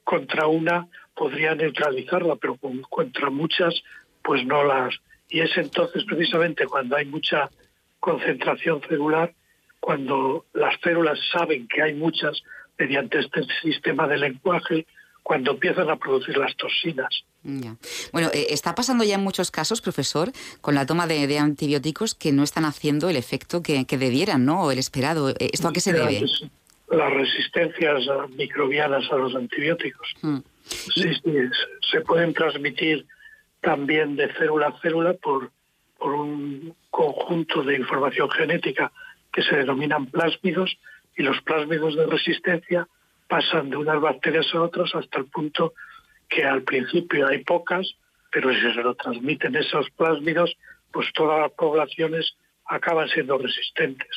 contra 0.05 0.47
una 0.47 0.89
podría 1.15 1.55
neutralizarla, 1.55 2.37
pero 2.37 2.59
contra 2.89 3.31
muchas 3.31 3.83
pues 4.23 4.45
no 4.45 4.65
las. 4.65 4.95
Y 5.29 5.41
es 5.41 5.57
entonces 5.57 6.05
precisamente 6.05 6.67
cuando 6.67 6.97
hay 6.97 7.07
mucha 7.07 7.49
concentración 8.01 8.81
celular, 8.89 9.33
cuando 9.81 10.47
las 10.53 10.79
células 10.81 11.19
saben 11.33 11.69
que 11.69 11.83
hay 11.83 11.95
muchas 11.95 12.43
mediante 12.79 13.21
este 13.21 13.43
sistema 13.63 14.07
de 14.07 14.19
lenguaje, 14.19 14.87
cuando 15.23 15.53
empiezan 15.53 15.91
a 15.91 15.97
producir 15.97 16.37
las 16.37 16.55
toxinas. 16.57 17.25
Bueno, 18.13 18.29
eh, 18.33 18.47
está 18.51 18.75
pasando 18.75 19.05
ya 19.05 19.17
en 19.17 19.23
muchos 19.23 19.51
casos, 19.51 19.81
profesor, 19.81 20.31
con 20.61 20.75
la 20.75 20.87
toma 20.87 21.07
de, 21.07 21.39
antibióticos 21.39 22.15
que 22.15 22.33
no 22.33 22.43
están 22.43 22.65
haciendo 22.65 23.09
el 23.09 23.17
efecto 23.17 23.63
que, 23.63 23.85
debieran, 23.89 24.45
¿no? 24.45 24.65
O 24.65 24.71
el 24.71 24.79
esperado. 24.79 25.31
Eh, 25.31 25.51
¿Esto 25.53 25.69
a 25.69 25.73
qué 25.73 25.81
se 25.81 25.93
debe? 25.93 26.25
Las 26.91 27.13
resistencias 27.13 28.05
microbianas 28.37 29.11
a 29.11 29.17
los 29.17 29.35
antibióticos. 29.35 30.15
Mm. 30.23 30.39
Sí, 30.95 31.15
sí, 31.15 31.33
se 31.91 32.01
pueden 32.03 32.33
transmitir 32.33 33.07
también 33.61 34.17
de 34.17 34.33
célula 34.35 34.69
a 34.69 34.81
célula 34.81 35.15
por, 35.15 35.51
por 35.99 36.13
un 36.13 36.75
conjunto 36.91 37.63
de 37.65 37.77
información 37.77 38.31
genética 38.31 38.93
que 39.37 39.43
se 39.43 39.55
denominan 39.55 40.07
plásmidos 40.07 40.79
y 41.15 41.23
los 41.23 41.39
plásmidos 41.43 41.95
de 41.95 42.07
resistencia 42.07 42.89
pasan 43.29 43.69
de 43.69 43.77
unas 43.77 44.01
bacterias 44.01 44.47
a 44.55 44.63
otras 44.63 44.95
hasta 44.95 45.19
el 45.19 45.27
punto 45.27 45.75
que 46.27 46.43
al 46.43 46.63
principio 46.63 47.29
hay 47.29 47.45
pocas, 47.45 47.87
pero 48.33 48.51
si 48.55 48.61
se 48.61 48.83
lo 48.83 48.95
transmiten 48.95 49.55
esos 49.55 49.91
plásmidos, 49.91 50.57
pues 50.91 51.13
todas 51.13 51.41
las 51.41 51.53
poblaciones 51.53 52.35
acaban 52.65 53.11
siendo 53.11 53.37
resistentes. 53.37 54.09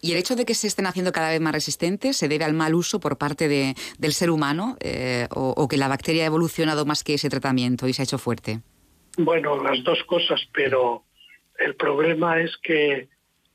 ¿Y 0.00 0.12
el 0.12 0.18
hecho 0.18 0.36
de 0.36 0.46
que 0.46 0.54
se 0.54 0.68
estén 0.68 0.86
haciendo 0.86 1.12
cada 1.12 1.28
vez 1.28 1.40
más 1.42 1.52
resistentes 1.52 2.16
se 2.16 2.26
debe 2.26 2.46
al 2.46 2.54
mal 2.54 2.74
uso 2.74 2.98
por 2.98 3.18
parte 3.18 3.46
de, 3.46 3.74
del 3.98 4.14
ser 4.14 4.30
humano 4.30 4.78
eh, 4.80 5.28
o, 5.32 5.68
que 5.68 5.76
la 5.76 5.86
bacteria 5.86 6.22
ha 6.22 6.26
evolucionado 6.26 6.86
más 6.86 7.04
que 7.04 7.14
ese 7.14 7.28
tratamiento 7.28 7.86
y 7.86 7.92
se 7.92 8.00
ha 8.00 8.04
hecho 8.04 8.18
fuerte? 8.18 8.60
Bueno, 9.18 9.62
las 9.62 9.84
dos 9.84 10.02
cosas, 10.04 10.40
pero 10.54 11.04
el 11.58 11.76
problema 11.76 12.40
es 12.40 12.56
que, 12.62 13.10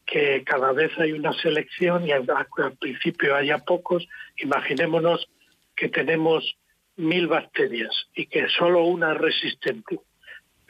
que 0.06 0.44
cada 0.44 0.72
vez 0.72 0.92
hay 0.98 1.12
una 1.14 1.34
selección 1.34 2.08
y 2.08 2.12
al, 2.12 2.26
principio 2.80 3.36
haya 3.36 3.60
pocos. 3.60 4.08
Imaginémonos 4.38 5.28
que 5.76 5.90
tenemos 5.90 6.58
mil 6.96 7.28
bacterias 7.28 8.08
y 8.14 8.28
que 8.28 8.48
solo 8.50 8.84
una 8.84 9.14
es 9.14 9.18
resistente 9.18 10.00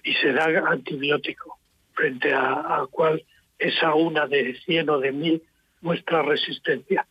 y 0.03 0.13
se 0.13 0.33
da 0.33 0.45
antibiótico 0.67 1.59
frente 1.93 2.33
a, 2.33 2.51
a 2.51 2.87
cual 2.89 3.23
esa 3.59 3.93
una 3.93 4.27
de 4.27 4.55
100 4.65 4.89
o 4.89 4.99
de 4.99 5.11
mil 5.11 5.43
muestra 5.81 6.21
resistencia. 6.21 7.05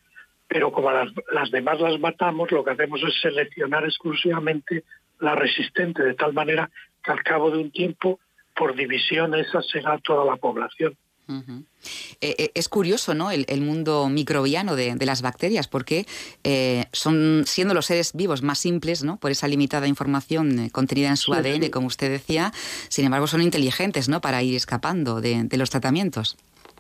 Pero 0.49 0.73
como 0.73 0.91
las, 0.91 1.11
las 1.33 1.51
demás 1.51 1.81
las 1.81 1.99
matamos, 1.99 2.51
lo 2.53 2.65
que 2.65 2.73
hacemos 2.73 3.03
es 3.03 3.21
seleccionar 3.21 3.85
exclusivamente 3.85 4.85
la 5.21 5.35
resistente, 5.35 6.03
de 6.03 6.15
tal 6.15 6.33
manera 6.33 6.71
que 7.03 7.13
al 7.13 7.23
cabo 7.23 7.51
de 7.51 7.59
un 7.59 7.71
tiempo, 7.71 8.21
por 8.55 8.75
división, 8.75 9.35
esa 9.35 9.63
será 9.63 9.99
toda 9.99 10.25
la 10.25 10.37
población. 10.37 10.97
Eh, 11.29 12.35
eh, 12.39 12.51
es 12.55 12.69
curioso, 12.69 13.15
¿no? 13.15 13.31
El, 13.31 13.61
mundo 13.61 14.09
microbiano 14.09 14.77
de, 14.77 14.97
las 15.07 15.23
bacterias, 15.23 15.69
porque 15.69 16.07
eh, 16.43 16.85
son 16.93 17.45
siendo 17.47 17.75
los 17.75 17.87
seres 17.87 18.13
vivos 18.15 18.43
más 18.43 18.59
simples, 18.59 19.05
¿no? 19.05 19.19
Por 19.19 19.31
esa 19.31 19.49
limitada 19.49 19.87
información 19.87 20.69
contenida 20.71 21.09
en 21.09 21.17
su 21.17 21.33
ADN, 21.33 21.71
como 21.71 21.87
usted 21.87 22.11
decía, 22.11 22.53
sin 22.89 23.07
embargo 23.07 23.27
son 23.27 23.43
inteligentes, 23.43 24.09
¿no? 24.09 24.21
Para 24.21 24.43
ir 24.43 24.55
escapando 24.55 25.21
de, 25.21 25.49
los 25.57 25.71
tratamientos. 25.71 26.37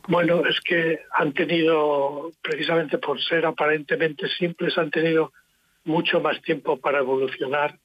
Bueno, 0.08 0.44
es 0.46 0.60
que 0.60 1.00
han 1.16 1.32
tenido, 1.32 2.32
precisamente 2.42 2.98
por 2.98 3.22
ser 3.22 3.46
aparentemente 3.46 4.28
simples, 4.28 4.76
han 4.76 4.90
tenido 4.90 5.32
mucho 5.84 6.20
más 6.20 6.42
tiempo 6.42 6.78
para 6.78 6.98
evolucionar 6.98 7.78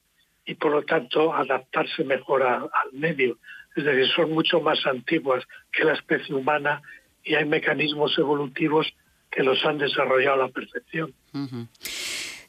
y 0.44 0.54
por 0.54 0.72
lo 0.72 0.82
tanto 0.82 1.32
adaptarse 1.32 2.04
mejor 2.04 2.42
al 2.42 2.68
medio 2.92 3.38
es 3.76 3.84
decir, 3.84 4.06
son 4.14 4.32
mucho 4.32 4.60
más 4.60 4.84
antiguas 4.86 5.44
que 5.72 5.84
la 5.84 5.94
especie 5.94 6.34
humana 6.34 6.82
y 7.22 7.34
hay 7.34 7.44
mecanismos 7.44 8.16
evolutivos 8.18 8.92
que 9.30 9.42
los 9.42 9.64
han 9.64 9.78
desarrollado 9.78 10.42
a 10.42 10.46
la 10.46 10.48
perfección. 10.48 11.14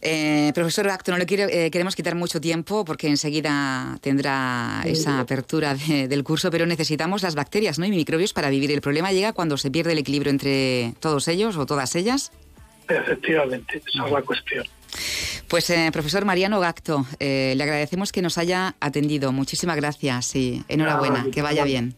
Eh, 0.03 0.51
profesor 0.55 0.89
Acto, 0.89 1.11
no 1.11 1.17
le 1.19 1.25
eh, 1.29 1.69
queremos 1.69 1.95
quitar 1.95 2.15
mucho 2.15 2.41
tiempo 2.41 2.83
porque 2.83 3.07
enseguida 3.07 3.99
tendrá 4.01 4.81
esa 4.85 5.19
apertura 5.19 5.75
del 5.75 6.23
curso, 6.23 6.49
pero 6.49 6.65
necesitamos 6.65 7.21
las 7.21 7.35
bacterias 7.35 7.77
¿no? 7.77 7.85
y 7.85 7.91
microbios 7.91 8.33
para 8.33 8.49
vivir. 8.49 8.71
¿El 8.71 8.81
problema 8.81 9.11
llega 9.11 9.33
cuando 9.33 9.57
se 9.57 9.69
pierde 9.69 9.91
el 9.91 9.99
equilibrio 9.99 10.31
entre 10.31 10.95
todos 10.99 11.27
ellos 11.27 11.55
o 11.57 11.67
todas 11.67 11.95
ellas? 11.95 12.31
Efectivamente, 12.97 13.81
esa 13.85 14.05
es 14.05 14.11
la 14.11 14.21
cuestión. 14.21 14.65
Pues 15.47 15.69
eh, 15.69 15.89
profesor 15.91 16.25
Mariano 16.25 16.59
Gacto, 16.59 17.05
eh, 17.19 17.53
le 17.55 17.63
agradecemos 17.63 18.11
que 18.11 18.21
nos 18.21 18.37
haya 18.37 18.75
atendido. 18.79 19.31
Muchísimas 19.31 19.75
gracias 19.75 20.35
y 20.35 20.63
enhorabuena, 20.67 21.25
que 21.31 21.41
vaya 21.41 21.63
bien. 21.63 21.95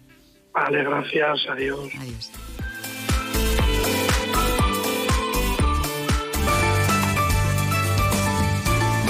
Vale, 0.54 0.84
gracias, 0.84 1.48
adiós. 1.50 1.90
Adiós. 2.00 2.32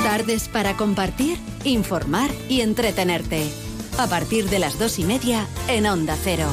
Tardes 0.03 0.47
para 0.47 0.75
compartir, 0.75 1.37
informar 1.63 2.29
y 2.47 2.61
entretenerte. 2.61 3.49
A 3.97 4.07
partir 4.07 4.49
de 4.49 4.59
las 4.59 4.77
dos 4.77 4.99
y 4.99 5.05
media 5.05 5.47
en 5.67 5.85
Onda 5.85 6.15
Cero. 6.21 6.49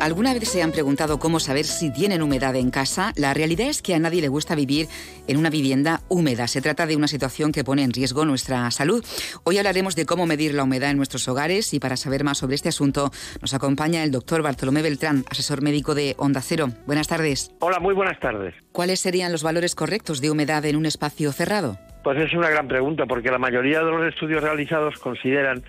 ¿Alguna 0.00 0.32
vez 0.32 0.48
se 0.48 0.62
han 0.62 0.72
preguntado 0.72 1.18
cómo 1.18 1.40
saber 1.40 1.66
si 1.66 1.92
tienen 1.92 2.22
humedad 2.22 2.56
en 2.56 2.70
casa? 2.70 3.12
La 3.16 3.34
realidad 3.34 3.66
es 3.68 3.82
que 3.82 3.94
a 3.94 3.98
nadie 3.98 4.22
le 4.22 4.28
gusta 4.28 4.54
vivir 4.54 4.86
en 5.28 5.36
una 5.36 5.50
vivienda 5.50 6.00
húmeda. 6.08 6.46
Se 6.46 6.62
trata 6.62 6.86
de 6.86 6.96
una 6.96 7.06
situación 7.06 7.52
que 7.52 7.64
pone 7.64 7.82
en 7.82 7.92
riesgo 7.92 8.24
nuestra 8.24 8.70
salud. 8.70 9.04
Hoy 9.44 9.58
hablaremos 9.58 9.96
de 9.96 10.06
cómo 10.06 10.24
medir 10.24 10.54
la 10.54 10.62
humedad 10.62 10.88
en 10.88 10.96
nuestros 10.96 11.28
hogares 11.28 11.74
y 11.74 11.80
para 11.80 11.98
saber 11.98 12.24
más 12.24 12.38
sobre 12.38 12.54
este 12.54 12.70
asunto 12.70 13.10
nos 13.42 13.52
acompaña 13.52 14.02
el 14.02 14.10
doctor 14.10 14.40
Bartolomé 14.40 14.80
Beltrán, 14.80 15.22
asesor 15.28 15.60
médico 15.60 15.94
de 15.94 16.14
Onda 16.16 16.40
Cero. 16.40 16.70
Buenas 16.86 17.06
tardes. 17.06 17.54
Hola, 17.58 17.78
muy 17.78 17.92
buenas 17.92 18.18
tardes. 18.20 18.54
¿Cuáles 18.72 19.00
serían 19.00 19.32
los 19.32 19.42
valores 19.42 19.74
correctos 19.74 20.22
de 20.22 20.30
humedad 20.30 20.64
en 20.64 20.76
un 20.76 20.86
espacio 20.86 21.30
cerrado? 21.30 21.78
Pues 22.02 22.18
es 22.18 22.32
una 22.32 22.48
gran 22.48 22.68
pregunta 22.68 23.04
porque 23.04 23.30
la 23.30 23.38
mayoría 23.38 23.80
de 23.80 23.90
los 23.90 24.08
estudios 24.08 24.42
realizados 24.42 24.96
consideran 24.96 25.62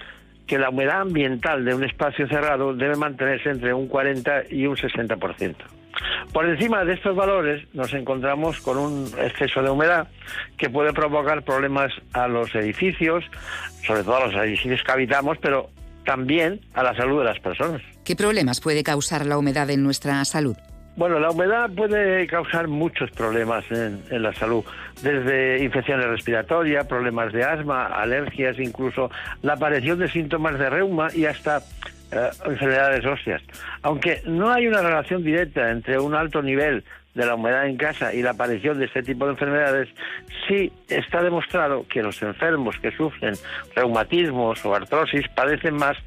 que 0.47 0.57
la 0.57 0.69
humedad 0.69 1.01
ambiental 1.01 1.63
de 1.65 1.73
un 1.73 1.83
espacio 1.83 2.27
cerrado 2.27 2.73
debe 2.73 2.95
mantenerse 2.95 3.49
entre 3.49 3.73
un 3.73 3.87
40 3.87 4.43
y 4.49 4.65
un 4.65 4.75
60%. 4.75 5.55
Por 6.33 6.47
encima 6.47 6.83
de 6.85 6.93
estos 6.93 7.15
valores 7.15 7.67
nos 7.73 7.93
encontramos 7.93 8.61
con 8.61 8.77
un 8.77 9.11
exceso 9.19 9.61
de 9.61 9.69
humedad 9.69 10.07
que 10.57 10.69
puede 10.69 10.93
provocar 10.93 11.43
problemas 11.43 11.91
a 12.13 12.27
los 12.27 12.53
edificios, 12.55 13.23
sobre 13.85 14.03
todo 14.03 14.17
a 14.17 14.27
los 14.27 14.35
edificios 14.35 14.83
que 14.83 14.91
habitamos, 14.91 15.37
pero 15.39 15.69
también 16.05 16.61
a 16.73 16.83
la 16.83 16.95
salud 16.95 17.19
de 17.19 17.25
las 17.25 17.39
personas. 17.39 17.81
¿Qué 18.03 18.15
problemas 18.15 18.61
puede 18.61 18.83
causar 18.83 19.25
la 19.25 19.37
humedad 19.37 19.69
en 19.69 19.83
nuestra 19.83 20.23
salud? 20.25 20.57
Bueno, 20.95 21.19
la 21.19 21.31
humedad 21.31 21.69
puede 21.69 22.27
causar 22.27 22.67
muchos 22.67 23.09
problemas 23.11 23.63
en, 23.71 24.01
la 24.21 24.33
salud, 24.33 24.63
desde 25.01 25.63
infecciones 25.63 26.05
respiratorias, 26.07 26.85
problemas 26.85 27.31
de 27.31 27.43
asma, 27.43 27.87
alergias, 27.87 28.59
incluso 28.59 29.09
la 29.41 29.53
aparición 29.53 29.99
de 29.99 30.09
síntomas 30.09 30.59
de 30.59 30.69
reuma 30.69 31.07
y 31.13 31.25
hasta 31.25 31.59
eh, 32.11 32.29
enfermedades 32.45 33.05
óseas. 33.05 33.41
Aunque 33.83 34.21
no 34.25 34.51
hay 34.51 34.67
una 34.67 34.81
relación 34.81 35.23
directa 35.23 35.71
entre 35.71 35.97
un 35.97 36.13
alto 36.13 36.41
nivel 36.41 36.83
de 37.13 37.25
la 37.25 37.35
humedad 37.35 37.67
en 37.67 37.77
casa 37.77 38.13
y 38.13 38.21
la 38.21 38.31
aparición 38.31 38.77
de 38.77 38.85
este 38.85 39.01
tipo 39.01 39.25
de 39.25 39.31
enfermedades, 39.31 39.89
sí 40.47 40.71
está 40.89 41.23
demostrado 41.23 41.85
que 41.87 42.01
los 42.01 42.21
enfermos 42.21 42.77
que 42.81 42.91
sufren 42.91 43.35
reumatismos 43.75 44.65
o 44.65 44.75
artrosis 44.75 45.27
padecen 45.29 45.75
más 45.75 45.97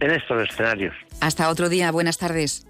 en 0.00 0.12
estos 0.12 0.48
escenarios. 0.48 0.94
Hasta 1.20 1.50
otro 1.50 1.68
día, 1.68 1.90
buenas 1.92 2.18
tardes. 2.18 2.69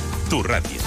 tu 0.31 0.41
radio. 0.41 0.79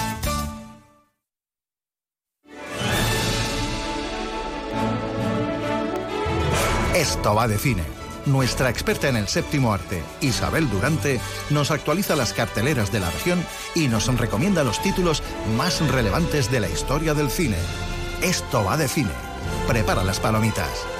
Esto 6.95 7.35
va 7.35 7.47
de 7.47 7.59
cine. 7.59 7.83
Nuestra 8.25 8.71
experta 8.71 9.07
en 9.07 9.17
el 9.17 9.27
séptimo 9.27 9.71
arte, 9.71 10.01
Isabel 10.21 10.67
Durante, 10.71 11.19
nos 11.51 11.69
actualiza 11.69 12.15
las 12.15 12.33
carteleras 12.33 12.91
de 12.91 13.01
la 13.01 13.11
región 13.11 13.45
y 13.75 13.87
nos 13.87 14.07
recomienda 14.17 14.63
los 14.63 14.81
títulos 14.81 15.21
más 15.55 15.79
relevantes 15.91 16.49
de 16.49 16.61
la 16.61 16.67
historia 16.67 17.13
del 17.13 17.29
cine. 17.29 17.57
Esto 18.23 18.63
va 18.63 18.77
de 18.77 18.87
cine. 18.87 19.11
Prepara 19.67 20.03
las 20.03 20.19
palomitas. 20.19 20.94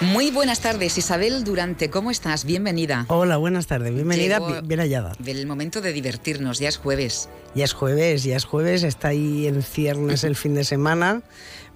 Muy 0.00 0.30
buenas 0.30 0.60
tardes, 0.60 0.98
Isabel 0.98 1.44
Durante, 1.44 1.88
¿cómo 1.88 2.10
estás? 2.10 2.44
Bienvenida. 2.44 3.06
Hola, 3.08 3.36
buenas 3.36 3.66
tardes, 3.66 3.94
bienvenida, 3.94 4.38
Llegó 4.38 4.62
bien 4.62 4.80
hallada. 4.80 5.12
Del 5.18 5.46
momento 5.46 5.80
de 5.80 5.92
divertirnos, 5.92 6.58
ya 6.58 6.68
es 6.68 6.78
jueves. 6.78 7.28
Ya 7.54 7.64
es 7.64 7.72
jueves, 7.72 8.24
ya 8.24 8.36
es 8.36 8.44
jueves, 8.44 8.82
está 8.82 9.08
ahí 9.08 9.46
en 9.46 9.62
ciernes 9.62 10.24
el 10.24 10.34
fin 10.34 10.54
de 10.54 10.64
semana. 10.64 11.22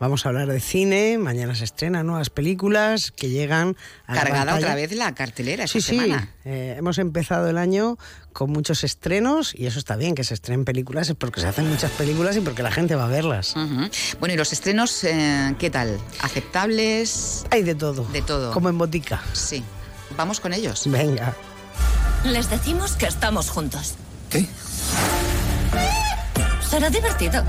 Vamos 0.01 0.25
a 0.25 0.29
hablar 0.29 0.47
de 0.49 0.61
cine, 0.61 1.19
mañana 1.19 1.55
se 1.57 1.65
estrenan 1.65 2.07
nuevas 2.07 2.31
películas 2.31 3.11
que 3.11 3.29
llegan 3.31 3.77
a 4.07 4.15
la 4.15 4.23
Cargada 4.23 4.55
otra 4.57 4.75
vez 4.77 4.93
la 4.93 5.13
cartelera 5.15 5.67
Sí, 5.67 5.79
esta 5.79 5.91
sí, 5.91 5.99
semana. 6.01 6.35
eh, 6.45 6.75
hemos 6.79 6.99
empezado 6.99 7.49
el 7.49 7.59
año 7.59 7.97
con 8.33 8.51
muchos 8.51 8.85
estrenos 8.85 9.53
y 9.57 9.67
eso 9.67 9.79
está 9.81 9.97
bien, 9.97 10.15
que 10.15 10.23
se 10.23 10.35
estrenen 10.35 10.65
películas, 10.65 11.09
es 11.11 11.17
porque 11.17 11.41
se 11.41 11.49
hacen 11.49 11.69
muchas 11.69 11.91
películas 11.93 12.37
y 12.37 12.41
porque 12.41 12.63
la 12.63 12.71
gente 12.71 12.95
va 12.95 13.05
a 13.07 13.09
verlas. 13.09 13.55
Bueno, 14.21 14.35
¿y 14.35 14.37
los 14.37 14.53
estrenos 14.53 15.03
eh, 15.05 15.55
qué 15.59 15.71
tal? 15.71 15.99
¿Aceptables? 16.23 17.45
Hay 17.51 17.63
de 17.65 17.75
todo. 17.75 18.05
De 18.13 18.23
todo. 18.23 18.53
Como 18.53 18.69
en 18.69 18.79
botica. 18.79 19.21
Sí. 19.33 19.65
Vamos 20.17 20.39
con 20.41 20.53
ellos. 20.53 20.85
Venga. 20.87 21.35
Les 22.25 22.49
decimos 22.51 22.93
que 22.97 23.07
estamos 23.07 23.51
juntos. 23.51 23.95
¿Qué? 24.31 24.47
Será 26.69 26.91
divertido. 26.91 27.43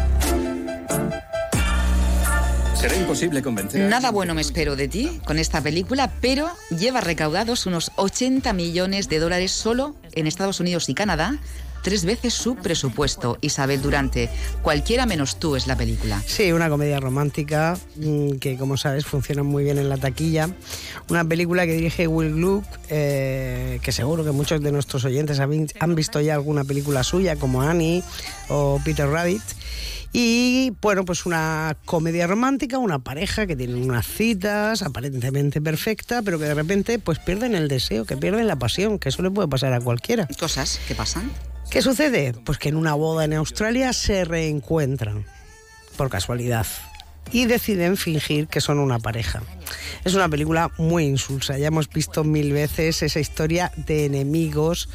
Será 2.75 2.95
imposible 2.95 3.41
convencer. 3.41 3.83
a- 3.83 3.87
Nada 3.89 4.11
bueno 4.11 4.33
me 4.33 4.41
espero 4.41 4.75
de 4.77 4.87
ti 4.87 5.19
con 5.25 5.37
esta 5.37 5.61
película, 5.61 6.09
pero 6.21 6.49
lleva 6.69 7.01
recaudados 7.01 7.65
unos 7.65 7.91
80 7.97 8.53
millones 8.53 9.09
de 9.09 9.19
dólares 9.19 9.51
solo 9.51 9.95
en 10.13 10.27
Estados 10.27 10.59
Unidos 10.61 10.87
y 10.87 10.93
Canadá, 10.93 11.37
tres 11.81 12.05
veces 12.05 12.33
su 12.33 12.55
presupuesto. 12.55 13.37
Isabel 13.41 13.81
Durante, 13.81 14.29
cualquiera 14.61 15.05
menos 15.05 15.39
tú 15.39 15.55
es 15.55 15.67
la 15.67 15.75
película. 15.75 16.21
Sí, 16.25 16.51
una 16.51 16.69
comedia 16.69 16.99
romántica 16.99 17.77
mm, 17.95 18.33
que, 18.33 18.57
como 18.57 18.77
sabes, 18.77 19.05
funciona 19.05 19.43
muy 19.43 19.63
bien 19.63 19.77
en 19.77 19.89
la 19.89 19.97
taquilla. 19.97 20.49
Una 21.09 21.23
película 21.25 21.65
que 21.65 21.73
dirige 21.73 22.07
Will 22.07 22.33
Gluck, 22.33 22.65
eh, 22.89 23.79
que 23.81 23.91
seguro 23.91 24.23
que 24.23 24.31
muchos 24.31 24.61
de 24.61 24.71
nuestros 24.71 25.05
oyentes 25.05 25.39
han, 25.39 25.67
han 25.79 25.95
visto 25.95 26.21
ya 26.21 26.35
alguna 26.35 26.63
película 26.63 27.03
suya, 27.03 27.35
como 27.35 27.61
Annie 27.61 28.03
o 28.49 28.79
Peter 28.83 29.07
Rabbit. 29.07 29.41
Y 30.11 30.73
bueno, 30.81 31.05
pues 31.05 31.25
una 31.25 31.77
comedia 31.85 32.25
romántica, 32.25 32.79
una 32.79 32.99
pareja 32.99 33.45
que 33.45 33.55
tienen 33.55 33.83
unas 33.83 34.07
citas 34.07 34.81
aparentemente 34.81 35.61
perfecta, 35.61 36.21
pero 36.23 36.39
que 36.39 36.45
de 36.45 36.55
repente 36.55 36.97
pues 36.97 37.19
pierden 37.19 37.53
el 37.53 37.67
deseo, 37.67 38.05
que 38.05 38.17
pierden 38.17 38.47
la 38.47 38.55
pasión, 38.55 38.97
que 38.97 39.09
eso 39.09 39.21
le 39.21 39.29
puede 39.29 39.47
pasar 39.47 39.73
a 39.73 39.79
cualquiera. 39.79 40.27
Cosas 40.39 40.79
que 40.87 40.95
pasan. 40.95 41.31
¿Qué 41.69 41.83
sucede? 41.83 42.33
Pues 42.33 42.57
que 42.57 42.69
en 42.69 42.75
una 42.75 42.95
boda 42.95 43.25
en 43.25 43.33
Australia 43.33 43.93
se 43.93 44.25
reencuentran, 44.25 45.25
por 45.97 46.09
casualidad, 46.09 46.65
y 47.31 47.45
deciden 47.45 47.95
fingir 47.95 48.47
que 48.47 48.59
son 48.59 48.79
una 48.79 48.97
pareja. 48.97 49.43
Es 50.03 50.15
una 50.15 50.27
película 50.27 50.71
muy 50.79 51.05
insulsa, 51.05 51.59
ya 51.59 51.67
hemos 51.67 51.87
visto 51.87 52.23
mil 52.23 52.53
veces 52.53 53.03
esa 53.03 53.19
historia 53.19 53.71
de 53.75 54.05
enemigos, 54.05 54.89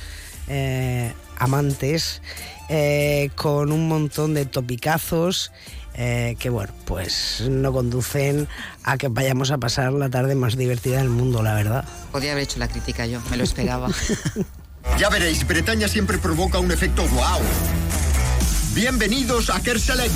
eh, 0.49 1.13
amantes, 1.39 2.23
eh, 2.69 3.31
con 3.37 3.71
un 3.71 3.87
montón 3.87 4.35
de 4.35 4.45
topicazos. 4.45 5.53
eh, 5.97 6.35
que 6.41 6.51
bueno, 6.51 6.73
pues 6.87 7.45
no 7.49 7.73
conducen 7.73 8.49
a 8.83 8.99
que 8.99 9.07
vayamos 9.07 9.53
a 9.53 9.59
pasar 9.59 9.93
la 9.93 10.11
tarde 10.11 10.35
más 10.35 10.57
divertida 10.57 10.99
del 10.99 11.09
mundo, 11.09 11.41
la 11.41 11.55
verdad. 11.55 11.85
Podría 12.11 12.33
haber 12.33 12.43
hecho 12.43 12.59
la 12.59 12.67
crítica 12.67 13.07
yo, 13.07 13.21
me 13.31 13.37
lo 13.37 13.45
esperaba. 13.45 13.89
Ya 14.99 15.09
veréis, 15.09 15.47
Bretaña 15.47 15.89
siempre 15.89 16.19
provoca 16.19 16.59
un 16.61 16.71
efecto 16.71 17.03
wow. 17.09 17.41
Bienvenidos 18.75 19.51
a 19.51 19.61
Kerselec. 19.61 20.13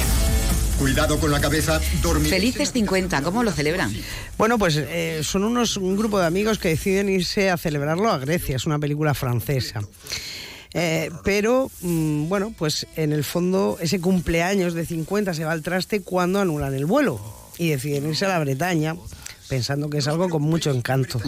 Cuidado 0.78 1.18
con 1.18 1.33
la 1.33 1.40
cabeza, 1.40 1.81
dormir. 2.00 2.31
Felices 2.31 2.70
50, 2.72 3.22
¿cómo 3.22 3.42
lo 3.42 3.50
celebran? 3.50 3.92
Bueno, 4.37 4.57
pues 4.59 4.76
eh, 4.76 5.20
son 5.24 5.42
unos, 5.42 5.76
un 5.76 5.96
grupo 5.96 6.20
de 6.20 6.26
amigos 6.26 6.61
que 6.61 6.68
deciden 6.68 7.09
irse 7.09 7.50
a 7.50 7.57
celebrarlo 7.57 8.09
a 8.11 8.18
Grecia. 8.18 8.54
Es 8.54 8.66
una 8.66 8.78
película 8.78 9.14
francesa. 9.14 9.81
Eh, 10.74 11.11
pero, 11.24 11.70
mm, 11.81 12.28
bueno, 12.28 12.54
pues 12.57 12.87
en 12.94 13.12
el 13.12 13.24
fondo 13.24 13.78
ese 13.81 14.00
cumpleaños 14.00 14.74
de 14.74 14.87
50 14.87 15.35
se 15.35 15.44
va 15.44 15.50
al 15.50 15.62
traste 15.62 16.02
cuando 16.02 16.40
anulan 16.40 16.74
el 16.74 16.87
vuelo 16.87 17.20
y 17.59 17.70
deciden 17.70 18.09
irse 18.09 18.26
a 18.26 18.28
la 18.28 18.38
Bretaña 18.38 18.94
pensando 19.48 19.88
que 19.90 19.98
es 19.98 20.08
algo 20.08 20.28
con 20.28 20.42
mucho 20.42 20.70
encanto. 20.70 21.20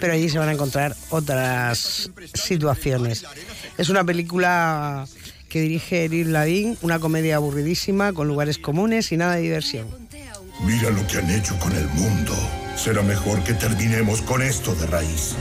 Pero 0.00 0.12
allí 0.12 0.28
se 0.28 0.38
van 0.38 0.48
a 0.48 0.52
encontrar 0.52 0.96
otras 1.10 2.10
situaciones. 2.34 3.24
Es 3.78 3.88
una 3.88 4.04
película 4.04 5.06
que 5.48 5.60
dirige 5.60 6.04
Eric 6.04 6.28
Ladin, 6.28 6.78
una 6.82 6.98
comedia 6.98 7.36
aburridísima 7.36 8.12
con 8.12 8.28
lugares 8.28 8.58
comunes 8.58 9.12
y 9.12 9.16
nada 9.16 9.34
de 9.34 9.42
diversión. 9.42 9.88
Mira 10.64 10.90
lo 10.90 11.06
que 11.06 11.18
han 11.18 11.30
hecho 11.30 11.58
con 11.58 11.72
el 11.72 11.86
mundo. 11.88 12.32
Será 12.76 13.02
mejor 13.02 13.42
que 13.44 13.54
terminemos 13.54 14.22
con 14.22 14.42
esto 14.42 14.74
de 14.74 14.86
raíz. 14.86 15.34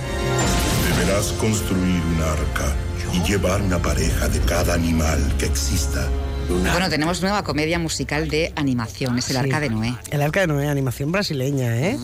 Deberás 0.90 1.28
construir 1.34 2.02
un 2.02 2.22
arca 2.22 2.76
y 3.14 3.24
llevar 3.28 3.62
una 3.62 3.82
pareja 3.82 4.28
de 4.28 4.40
cada 4.42 4.74
animal 4.74 5.20
que 5.38 5.46
exista. 5.46 6.08
Bueno, 6.50 6.90
tenemos 6.90 7.22
nueva 7.22 7.44
comedia 7.44 7.78
musical 7.80 8.28
de 8.28 8.52
animación, 8.56 9.18
es 9.20 9.30
El 9.30 9.36
Sí. 9.38 9.40
Arca 9.44 9.60
de 9.60 9.70
Noé. 9.70 9.96
El 10.12 10.22
Arca 10.22 10.42
de 10.42 10.48
Noé, 10.48 10.68
animación 10.68 11.12
brasileña, 11.12 11.78
¿eh? 11.78 11.98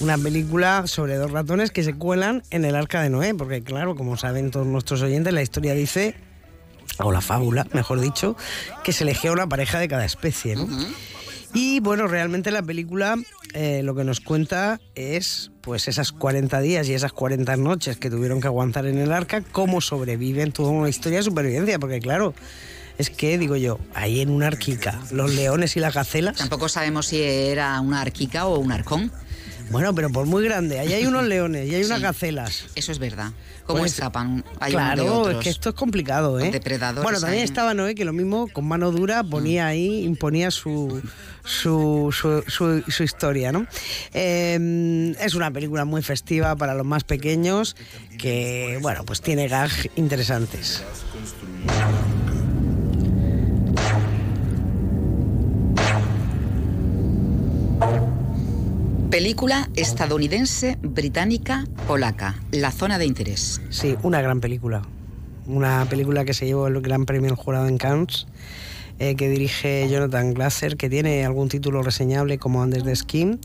Una 0.00 0.16
película 0.18 0.86
sobre 0.86 1.16
dos 1.16 1.30
ratones 1.30 1.70
que 1.70 1.84
se 1.84 1.94
cuelan 1.94 2.42
en 2.50 2.64
el 2.64 2.74
Arca 2.76 3.02
de 3.02 3.10
Noé, 3.10 3.34
porque 3.34 3.62
claro, 3.62 3.94
como 3.94 4.16
saben 4.16 4.50
todos 4.50 4.66
nuestros 4.66 5.02
oyentes, 5.02 5.32
la 5.34 5.42
historia 5.42 5.74
dice, 5.74 6.14
o 6.98 7.12
la 7.12 7.20
fábula, 7.20 7.66
mejor 7.72 8.00
dicho, 8.00 8.36
que 8.82 8.92
se 8.92 9.04
eligió 9.04 9.32
una 9.32 9.48
pareja 9.48 9.78
de 9.78 9.88
cada 9.88 10.04
especie, 10.04 10.56
¿no? 10.56 10.66
Y 11.52 11.78
bueno, 11.80 12.08
realmente 12.08 12.50
la 12.50 12.62
película 12.62 13.16
eh, 13.52 13.82
lo 13.84 13.94
que 13.94 14.02
nos 14.02 14.18
cuenta 14.20 14.80
es 14.96 15.52
pues 15.60 15.86
esas 15.86 16.10
40 16.10 16.58
días 16.60 16.88
y 16.88 16.94
esas 16.94 17.12
40 17.12 17.56
noches 17.56 17.96
que 17.96 18.10
tuvieron 18.10 18.40
que 18.40 18.48
aguantar 18.48 18.86
en 18.86 18.98
el 18.98 19.12
arca, 19.12 19.42
cómo 19.52 19.80
sobreviven, 19.80 20.50
toda 20.52 20.70
una 20.70 20.88
historia 20.88 21.18
de 21.18 21.24
supervivencia, 21.24 21.78
porque 21.78 22.00
claro, 22.00 22.34
es 22.98 23.10
que 23.10 23.38
digo 23.38 23.56
yo, 23.56 23.78
ahí 23.94 24.20
en 24.20 24.30
una 24.30 24.46
arquica, 24.48 25.00
los 25.10 25.34
leones 25.34 25.76
y 25.76 25.80
las 25.80 25.94
gacelas. 25.94 26.36
Tampoco 26.36 26.68
sabemos 26.68 27.06
si 27.06 27.20
era 27.22 27.80
una 27.80 28.00
arquica 28.00 28.46
o 28.46 28.58
un 28.58 28.72
arcón. 28.72 29.10
Bueno, 29.70 29.94
pero 29.94 30.10
por 30.10 30.26
muy 30.26 30.44
grande, 30.44 30.78
ahí 30.78 30.92
hay 30.92 31.06
unos 31.06 31.24
leones 31.24 31.66
y 31.70 31.74
hay 31.74 31.84
unas 31.84 31.98
Sí. 31.98 32.02
gacelas. 32.04 32.66
Eso 32.74 32.92
es 32.92 32.98
verdad. 32.98 33.32
¿Cómo 33.64 33.78
Pues, 33.78 33.94
escapan? 33.94 34.44
Hay 34.60 34.72
de 34.72 34.76
claro, 34.76 35.20
otros. 35.20 35.36
es 35.38 35.42
que 35.42 35.48
esto 35.48 35.70
es 35.70 35.74
complicado, 35.74 36.38
¿eh? 36.38 36.50
Depredadores 36.50 37.02
Bueno, 37.02 37.18
también 37.18 37.40
ahí. 37.40 37.44
estaba 37.48 37.72
Noé 37.72 37.94
que 37.94 38.04
lo 38.04 38.12
mismo 38.12 38.46
con 38.52 38.66
mano 38.68 38.90
dura 38.90 39.24
ponía 39.24 39.66
ahí, 39.66 40.04
imponía 40.04 40.50
su 40.50 41.00
su, 41.46 42.10
su, 42.12 42.42
su- 42.46 42.82
su 42.90 43.02
historia, 43.04 43.52
¿no? 43.52 43.66
Eh, 44.12 45.14
es 45.18 45.34
una 45.34 45.50
película 45.50 45.86
muy 45.86 46.02
festiva 46.02 46.54
para 46.56 46.74
los 46.74 46.84
más 46.84 47.04
pequeños 47.04 47.74
que, 48.18 48.78
bueno, 48.82 49.04
pues 49.06 49.22
tiene 49.22 49.48
gag 49.48 49.70
interesantes. 49.96 50.82
Película 59.14 59.70
estadounidense, 59.76 60.76
británica, 60.82 61.66
polaca. 61.86 62.34
La 62.50 62.72
zona 62.72 62.98
de 62.98 63.06
interés. 63.06 63.60
Sí, 63.70 63.94
una 64.02 64.20
gran 64.20 64.40
película. 64.40 64.82
Una 65.46 65.86
película 65.88 66.24
que 66.24 66.34
se 66.34 66.46
llevó 66.46 66.66
el 66.66 66.80
Gran 66.80 67.06
Premio 67.06 67.28
del 67.28 67.36
Jurado 67.36 67.68
en 67.68 67.78
Cannes, 67.78 68.26
eh, 68.98 69.14
que 69.14 69.28
dirige 69.28 69.88
Jonathan 69.88 70.34
Glasser, 70.34 70.76
que 70.76 70.90
tiene 70.90 71.24
algún 71.24 71.48
título 71.48 71.80
reseñable 71.84 72.38
como 72.38 72.60
Andes 72.60 72.82
de 72.82 72.96
Skin, 72.96 73.38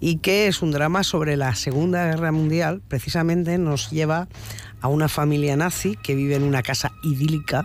y 0.00 0.16
que 0.16 0.48
es 0.48 0.60
un 0.60 0.72
drama 0.72 1.04
sobre 1.04 1.36
la 1.36 1.54
Segunda 1.54 2.04
Guerra 2.06 2.32
Mundial. 2.32 2.82
Precisamente 2.88 3.58
nos 3.58 3.92
lleva 3.92 4.26
a 4.80 4.88
una 4.88 5.06
familia 5.06 5.54
nazi 5.54 5.94
que 6.02 6.16
vive 6.16 6.34
en 6.34 6.42
una 6.42 6.64
casa 6.64 6.90
idílica 7.04 7.64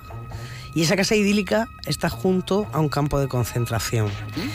Y 0.75 0.83
esa 0.83 0.95
casa 0.95 1.15
idílica 1.15 1.67
está 1.87 2.07
junto 2.07 2.67
a 2.71 2.79
un 2.79 2.87
campo 2.87 3.19
de 3.19 3.27
concentración. 3.27 4.09
Eh, 4.09 4.49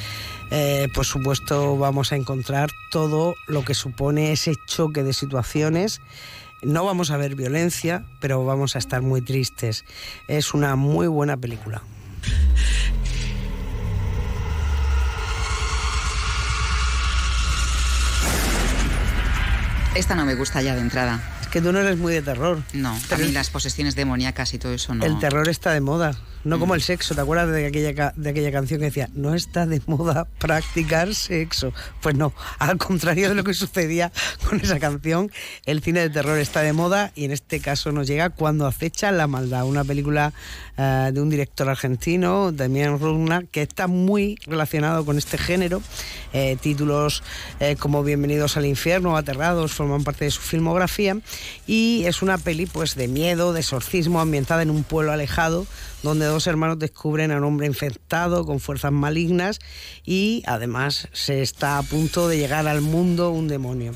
por 0.94 1.04
supuesto 1.04 1.76
vamos 1.76 2.12
a 2.12 2.16
encontrar 2.16 2.70
todo 2.90 3.34
lo 3.46 3.64
que 3.64 3.74
supone 3.74 4.32
ese 4.32 4.54
choque 4.66 5.02
de 5.02 5.12
situaciones. 5.12 6.00
No 6.62 6.84
vamos 6.84 7.10
a 7.10 7.16
ver 7.16 7.34
violencia, 7.34 8.04
pero 8.20 8.44
vamos 8.44 8.76
a 8.76 8.78
estar 8.78 9.02
muy 9.02 9.20
tristes. 9.20 9.84
Es 10.26 10.54
una 10.54 10.74
muy 10.76 11.06
buena 11.06 11.36
película. 11.36 11.82
Esta 19.94 20.14
no 20.14 20.26
me 20.26 20.34
gusta 20.34 20.60
ya 20.60 20.74
de 20.74 20.82
entrada. 20.82 21.22
Es 21.40 21.48
que 21.48 21.62
tú 21.62 21.72
no 21.72 21.78
eres 21.78 21.96
muy 21.96 22.12
de 22.12 22.20
terror. 22.20 22.62
No, 22.74 22.90
a 23.10 23.16
mí 23.16 23.32
las 23.32 23.48
posesiones 23.48 23.94
demoníacas 23.94 24.52
y 24.52 24.58
todo 24.58 24.74
eso 24.74 24.94
no. 24.94 25.04
El 25.04 25.18
terror 25.18 25.48
está 25.48 25.72
de 25.72 25.80
moda. 25.80 26.14
No 26.46 26.60
como 26.60 26.76
el 26.76 26.80
sexo, 26.80 27.16
¿te 27.16 27.20
acuerdas 27.20 27.50
de 27.50 27.66
aquella, 27.66 28.12
de 28.14 28.30
aquella 28.30 28.52
canción 28.52 28.78
que 28.78 28.86
decía, 28.86 29.10
no 29.14 29.34
está 29.34 29.66
de 29.66 29.82
moda 29.86 30.28
practicar 30.38 31.12
sexo? 31.12 31.72
Pues 32.00 32.14
no, 32.14 32.32
al 32.60 32.78
contrario 32.78 33.28
de 33.30 33.34
lo 33.34 33.42
que 33.42 33.52
sucedía 33.52 34.12
con 34.48 34.60
esa 34.60 34.78
canción, 34.78 35.32
el 35.64 35.82
cine 35.82 36.02
de 36.02 36.10
terror 36.10 36.38
está 36.38 36.60
de 36.60 36.72
moda 36.72 37.10
y 37.16 37.24
en 37.24 37.32
este 37.32 37.58
caso 37.58 37.90
nos 37.90 38.06
llega 38.06 38.30
Cuando 38.30 38.64
acecha 38.68 39.10
la 39.10 39.26
maldad, 39.26 39.64
una 39.64 39.82
película 39.82 40.32
eh, 40.76 41.10
de 41.12 41.20
un 41.20 41.30
director 41.30 41.68
argentino, 41.68 42.52
Damián 42.52 43.00
Rugna, 43.00 43.42
que 43.50 43.62
está 43.62 43.88
muy 43.88 44.38
relacionado 44.46 45.04
con 45.04 45.18
este 45.18 45.38
género. 45.38 45.82
Eh, 46.32 46.56
títulos 46.60 47.24
eh, 47.58 47.74
como 47.74 48.04
Bienvenidos 48.04 48.56
al 48.56 48.66
infierno, 48.66 49.16
Aterrados, 49.16 49.72
forman 49.72 50.04
parte 50.04 50.26
de 50.26 50.30
su 50.30 50.42
filmografía 50.42 51.16
y 51.66 52.04
es 52.04 52.22
una 52.22 52.38
peli 52.38 52.66
pues 52.66 52.94
de 52.94 53.08
miedo, 53.08 53.52
de 53.52 53.60
exorcismo, 53.60 54.20
ambientada 54.20 54.62
en 54.62 54.70
un 54.70 54.84
pueblo 54.84 55.12
alejado 55.12 55.66
donde 56.06 56.26
dos 56.26 56.46
hermanos 56.46 56.78
descubren 56.78 57.32
a 57.32 57.36
un 57.36 57.44
hombre 57.44 57.66
infectado 57.66 58.46
con 58.46 58.60
fuerzas 58.60 58.92
malignas 58.92 59.58
y 60.04 60.42
además 60.46 61.08
se 61.12 61.42
está 61.42 61.78
a 61.78 61.82
punto 61.82 62.28
de 62.28 62.38
llegar 62.38 62.66
al 62.68 62.80
mundo 62.80 63.30
un 63.30 63.48
demonio. 63.48 63.92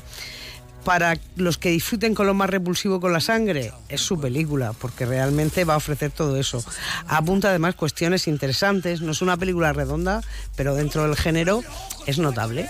Para 0.83 1.17
los 1.35 1.57
que 1.57 1.69
disfruten 1.69 2.15
con 2.15 2.25
lo 2.25 2.33
más 2.33 2.49
repulsivo 2.49 2.99
con 2.99 3.13
la 3.13 3.19
sangre, 3.19 3.71
es 3.87 4.01
su 4.01 4.19
película, 4.19 4.73
porque 4.73 5.05
realmente 5.05 5.63
va 5.63 5.75
a 5.75 5.77
ofrecer 5.77 6.11
todo 6.11 6.37
eso. 6.37 6.63
Apunta 7.07 7.49
además 7.49 7.75
cuestiones 7.75 8.27
interesantes, 8.27 9.01
no 9.01 9.11
es 9.11 9.21
una 9.21 9.37
película 9.37 9.73
redonda, 9.73 10.21
pero 10.55 10.73
dentro 10.75 11.03
del 11.03 11.15
género 11.15 11.63
es 12.07 12.17
notable. 12.17 12.67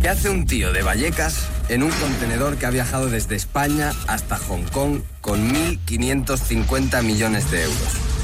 ¿Qué 0.00 0.08
hace 0.08 0.30
un 0.30 0.46
tío 0.46 0.72
de 0.72 0.82
Vallecas 0.82 1.48
en 1.68 1.82
un 1.82 1.90
contenedor 1.90 2.56
que 2.56 2.64
ha 2.64 2.70
viajado 2.70 3.08
desde 3.08 3.36
España 3.36 3.92
hasta 4.06 4.38
Hong 4.38 4.64
Kong 4.72 5.02
con 5.20 5.52
1.550 5.52 7.02
millones 7.02 7.50
de 7.50 7.64
euros? 7.64 8.19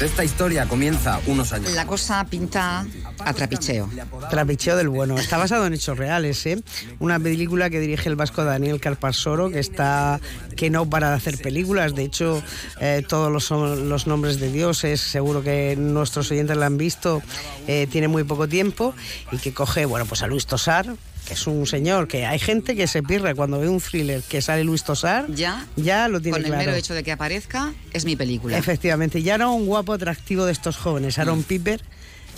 Esta 0.00 0.22
historia 0.22 0.66
comienza 0.66 1.20
unos 1.26 1.52
años. 1.52 1.72
La 1.72 1.84
cosa 1.84 2.24
pinta 2.24 2.86
a 3.18 3.34
trapicheo. 3.34 3.90
Trapicheo 4.30 4.76
del 4.76 4.88
bueno. 4.88 5.18
Está 5.18 5.38
basado 5.38 5.66
en 5.66 5.74
hechos 5.74 5.98
reales, 5.98 6.46
¿eh? 6.46 6.62
Una 7.00 7.18
película 7.18 7.68
que 7.68 7.80
dirige 7.80 8.08
el 8.08 8.14
vasco 8.14 8.44
Daniel 8.44 8.80
Carpasoro, 8.80 9.50
que 9.50 9.58
está 9.58 10.20
que 10.56 10.70
no 10.70 10.88
para 10.88 11.10
de 11.10 11.16
hacer 11.16 11.38
películas. 11.38 11.96
De 11.96 12.04
hecho, 12.04 12.40
eh, 12.80 13.02
todos 13.08 13.32
los, 13.32 13.50
los, 13.50 14.06
nombres 14.06 14.38
de 14.38 14.52
dioses, 14.52 15.00
seguro 15.00 15.42
que 15.42 15.74
nuestros 15.76 16.30
oyentes 16.30 16.56
la 16.56 16.66
han 16.66 16.78
visto, 16.78 17.20
eh, 17.66 17.88
tiene 17.90 18.06
muy 18.06 18.22
poco 18.22 18.48
tiempo 18.48 18.94
y 19.32 19.38
que 19.38 19.52
coge, 19.52 19.84
bueno, 19.84 20.06
pues 20.06 20.22
a 20.22 20.28
Luis 20.28 20.46
Tosar, 20.46 20.94
que 21.28 21.34
es 21.34 21.46
un 21.46 21.66
señor 21.66 22.08
que 22.08 22.24
hay 22.24 22.38
gente 22.38 22.74
que 22.74 22.86
se 22.86 23.02
pirra 23.02 23.34
cuando 23.34 23.60
ve 23.60 23.68
un 23.68 23.80
thriller 23.80 24.22
que 24.22 24.40
sale 24.40 24.64
Luis 24.64 24.82
Tosar, 24.82 25.26
ya, 25.32 25.66
ya 25.76 26.08
lo 26.08 26.20
tiene 26.22 26.38
Con 26.38 26.44
el 26.46 26.50
claro. 26.52 26.64
mero 26.64 26.74
hecho 26.78 26.94
de 26.94 27.04
que 27.04 27.12
aparezca, 27.12 27.74
es 27.92 28.06
mi 28.06 28.16
película. 28.16 28.56
Efectivamente, 28.56 29.22
ya 29.22 29.34
era 29.34 29.48
un 29.48 29.66
guapo 29.66 29.92
atractivo 29.92 30.46
de 30.46 30.52
estos 30.52 30.78
jóvenes, 30.78 31.18
Aaron 31.18 31.40
Mm. 31.40 31.42
Piper, 31.42 31.82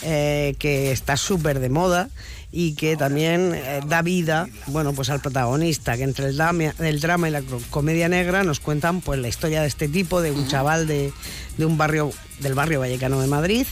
eh, 0.02 0.56
que 0.58 0.90
está 0.90 1.16
súper 1.16 1.60
de 1.60 1.68
moda 1.68 2.08
y 2.50 2.74
que 2.74 2.96
también 2.96 3.52
eh, 3.54 3.80
da 3.86 4.02
vida, 4.02 4.48
bueno, 4.66 4.92
pues 4.92 5.08
al 5.10 5.20
protagonista, 5.20 5.96
que 5.96 6.02
entre 6.02 6.26
el 6.26 6.36
drama, 6.36 6.74
el 6.80 6.98
drama 7.00 7.28
y 7.28 7.30
la 7.30 7.42
co- 7.42 7.60
comedia 7.70 8.08
negra 8.08 8.42
nos 8.42 8.58
cuentan 8.58 9.02
pues 9.02 9.20
la 9.20 9.28
historia 9.28 9.60
de 9.62 9.68
este 9.68 9.86
tipo, 9.88 10.20
de 10.20 10.32
un 10.32 10.48
chaval 10.48 10.88
de, 10.88 11.12
de 11.58 11.64
un 11.64 11.78
barrio, 11.78 12.10
del 12.40 12.54
barrio 12.54 12.80
vallecano 12.80 13.20
de 13.20 13.28
Madrid, 13.28 13.66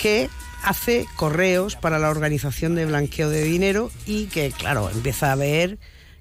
que 0.00 0.30
hace 0.62 1.06
correos 1.16 1.76
para 1.76 1.98
la 1.98 2.10
organización 2.10 2.74
de 2.74 2.86
blanqueo 2.86 3.28
de 3.30 3.42
dinero 3.44 3.90
y 4.06 4.26
que, 4.26 4.50
claro, 4.50 4.90
empieza 4.90 5.32
a 5.32 5.36
ver 5.36 5.78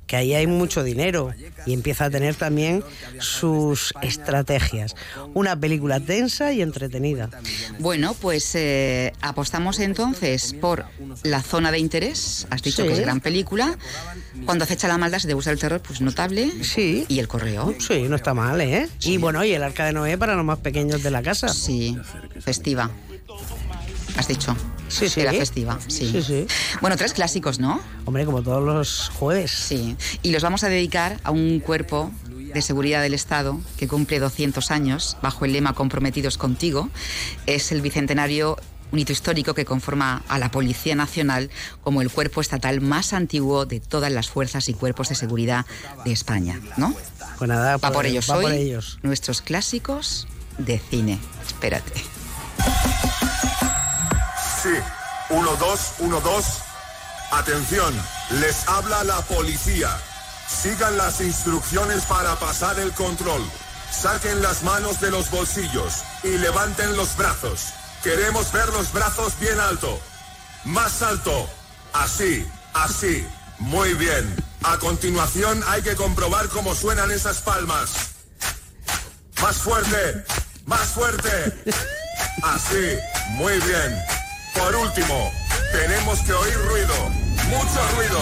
que 0.07 0.17
ahí 0.17 0.33
hay 0.33 0.45
mucho 0.45 0.83
dinero 0.83 1.31
y 1.65 1.71
empieza 1.71 2.03
a 2.05 2.09
tener 2.09 2.35
también 2.35 2.83
sus 3.19 3.93
estrategias. 4.01 4.93
Una 5.33 5.57
película 5.57 6.01
tensa 6.01 6.51
y 6.51 6.61
entretenida. 6.61 7.29
Bueno, 7.79 8.13
pues 8.15 8.53
eh, 8.55 9.13
apostamos 9.21 9.79
entonces 9.79 10.53
por 10.59 10.83
La 11.23 11.41
Zona 11.41 11.71
de 11.71 11.79
Interés, 11.79 12.45
has 12.49 12.61
dicho 12.61 12.81
Sí. 12.81 12.89
que 12.89 12.93
es 12.95 12.99
gran 12.99 13.21
película. 13.21 13.77
Cuando 14.45 14.65
acecha 14.65 14.89
la 14.89 14.97
maldad, 14.97 15.19
si 15.19 15.27
te 15.27 15.33
gusta 15.33 15.51
el 15.51 15.59
terror, 15.59 15.81
pues 15.81 16.01
notable. 16.01 16.51
Sí. 16.61 17.05
Y 17.07 17.19
El 17.19 17.29
Correo. 17.29 17.73
Sí, 17.79 18.01
no 18.09 18.17
está 18.17 18.33
mal, 18.33 18.59
¿eh? 18.59 18.89
Y 19.03 19.15
bueno, 19.15 19.45
y 19.45 19.53
el 19.53 19.63
Arca 19.63 19.85
de 19.85 19.93
Noé 19.93 20.17
para 20.17 20.35
los 20.35 20.43
más 20.43 20.59
pequeños 20.59 21.03
de 21.03 21.11
la 21.11 21.21
casa. 21.23 21.47
Sí, 21.47 21.97
festiva. 22.41 22.91
Has 24.17 24.27
dicho. 24.27 24.55
Sí, 24.87 25.07
sí. 25.09 25.21
Era 25.21 25.31
festiva, 25.31 25.79
sí. 25.87 26.09
Sí, 26.11 26.21
sí. 26.21 26.47
Bueno, 26.81 26.97
tres 26.97 27.13
clásicos, 27.13 27.59
¿no? 27.59 27.79
Hombre, 28.05 28.25
como 28.25 28.41
todos 28.41 28.63
los 28.63 29.09
jueves. 29.15 29.51
Sí. 29.51 29.95
Y 30.21 30.31
los 30.31 30.43
vamos 30.43 30.63
a 30.63 30.69
dedicar 30.69 31.19
a 31.23 31.31
un 31.31 31.59
cuerpo 31.59 32.11
de 32.53 32.61
seguridad 32.61 33.01
del 33.01 33.13
Estado 33.13 33.59
que 33.77 33.87
cumple 33.87 34.19
200 34.19 34.71
años 34.71 35.17
bajo 35.21 35.45
el 35.45 35.53
lema 35.53 35.73
Comprometidos 35.73 36.37
contigo. 36.37 36.89
Es 37.45 37.71
el 37.71 37.81
bicentenario 37.81 38.57
un 38.91 38.99
hito 38.99 39.13
histórico 39.13 39.53
que 39.53 39.63
conforma 39.63 40.21
a 40.27 40.37
la 40.37 40.51
Policía 40.51 40.95
Nacional 40.95 41.49
como 41.81 42.01
el 42.01 42.09
cuerpo 42.09 42.41
estatal 42.41 42.81
más 42.81 43.13
antiguo 43.13 43.65
de 43.65 43.79
todas 43.79 44.11
las 44.11 44.27
fuerzas 44.29 44.67
y 44.67 44.73
cuerpos 44.73 45.07
de 45.07 45.15
seguridad 45.15 45.65
de 46.03 46.11
España, 46.11 46.59
¿no? 46.75 46.93
Pues 47.37 47.47
nada, 47.47 47.77
Va 47.77 47.91
por 47.91 48.05
ellos 48.05 48.29
va 48.29 48.35
hoy. 48.35 48.43
por 48.43 48.51
ellos. 48.51 48.99
Nuestros 49.01 49.41
clásicos 49.41 50.27
de 50.57 50.77
cine. 50.77 51.19
Espérate. 51.47 52.03
Sí, 54.61 54.69
1, 55.29 55.55
2, 55.55 55.79
1, 55.99 56.21
2. 56.21 56.45
Atención, 57.31 57.95
les 58.41 58.67
habla 58.67 59.03
la 59.03 59.19
policía. 59.21 59.89
Sigan 60.47 60.97
las 60.97 61.19
instrucciones 61.21 62.03
para 62.03 62.35
pasar 62.35 62.77
el 62.79 62.91
control. 62.91 63.41
Saquen 63.91 64.41
las 64.43 64.61
manos 64.61 65.01
de 65.01 65.09
los 65.09 65.31
bolsillos 65.31 66.03
y 66.23 66.37
levanten 66.37 66.95
los 66.95 67.17
brazos. 67.17 67.69
Queremos 68.03 68.51
ver 68.51 68.67
los 68.69 68.91
brazos 68.93 69.39
bien 69.39 69.59
alto. 69.59 69.99
Más 70.65 71.01
alto. 71.01 71.49
Así, 71.93 72.47
así. 72.73 73.25
Muy 73.57 73.95
bien. 73.95 74.35
A 74.63 74.77
continuación 74.77 75.63
hay 75.67 75.81
que 75.81 75.95
comprobar 75.95 76.49
cómo 76.49 76.75
suenan 76.75 77.09
esas 77.09 77.37
palmas. 77.37 77.89
Más 79.41 79.55
fuerte. 79.57 80.23
Más 80.65 80.87
fuerte. 80.89 81.63
Así. 82.43 82.97
Muy 83.37 83.57
bien. 83.59 84.20
Por 84.53 84.75
último, 84.75 85.31
tenemos 85.71 86.19
que 86.21 86.33
oír 86.33 86.57
ruido. 86.67 86.93
Mucho 87.49 87.95
ruido. 87.95 88.19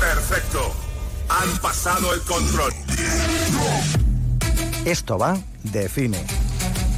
Perfecto. 0.00 0.74
Han 1.28 1.58
pasado 1.58 2.14
el 2.14 2.20
control. 2.22 2.72
Esto 4.84 5.18
va 5.18 5.38
de 5.62 5.88
cine. 5.88 6.24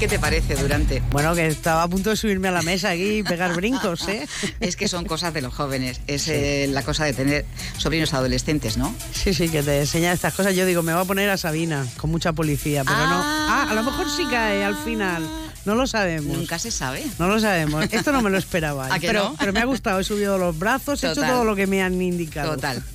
¿Qué 0.02 0.08
te 0.08 0.18
parece, 0.18 0.56
Durante? 0.56 1.00
Bueno, 1.12 1.32
que 1.32 1.46
estaba 1.46 1.84
a 1.84 1.88
punto 1.88 2.10
de 2.10 2.16
subirme 2.16 2.48
a 2.48 2.50
la 2.50 2.62
mesa 2.62 2.90
aquí 2.90 3.18
y 3.18 3.22
pegar 3.22 3.54
brincos, 3.54 4.08
¿eh? 4.08 4.26
Es 4.58 4.74
que 4.74 4.88
son 4.88 5.04
cosas 5.04 5.32
de 5.32 5.42
los 5.42 5.54
jóvenes. 5.54 6.00
Es 6.08 6.26
eh, 6.26 6.66
la 6.68 6.82
cosa 6.82 7.04
de 7.04 7.12
tener 7.12 7.44
sobrinos 7.78 8.12
adolescentes, 8.12 8.76
¿no? 8.76 8.92
Sí, 9.12 9.32
sí, 9.32 9.48
que 9.48 9.62
te 9.62 9.78
enseña 9.78 10.12
estas 10.12 10.34
cosas. 10.34 10.56
Yo 10.56 10.66
digo, 10.66 10.82
me 10.82 10.92
voy 10.92 11.02
a 11.02 11.04
poner 11.04 11.30
a 11.30 11.36
Sabina 11.36 11.86
con 11.98 12.10
mucha 12.10 12.32
policía, 12.32 12.82
pero 12.82 12.98
no. 12.98 13.22
Ah, 13.22 13.68
a 13.70 13.74
lo 13.74 13.84
mejor 13.84 14.10
sí 14.10 14.26
cae 14.28 14.64
al 14.64 14.74
final. 14.74 15.22
No 15.64 15.74
lo 15.74 15.86
sabemos. 15.86 16.36
Nunca 16.36 16.58
se 16.58 16.70
sabe. 16.70 17.04
No 17.18 17.28
lo 17.28 17.38
sabemos. 17.40 17.86
Esto 17.90 18.12
no 18.12 18.22
me 18.22 18.30
lo 18.30 18.38
esperaba. 18.38 18.86
¿A 18.92 18.98
que 18.98 19.06
pero, 19.06 19.30
no? 19.30 19.36
pero 19.38 19.52
me 19.52 19.60
ha 19.60 19.64
gustado. 19.64 20.00
He 20.00 20.04
subido 20.04 20.38
los 20.38 20.58
brazos, 20.58 21.02
he 21.04 21.10
hecho 21.10 21.20
todo 21.20 21.44
lo 21.44 21.54
que 21.54 21.66
me 21.66 21.82
han 21.82 22.00
indicado. 22.00 22.54
Total. 22.54 22.82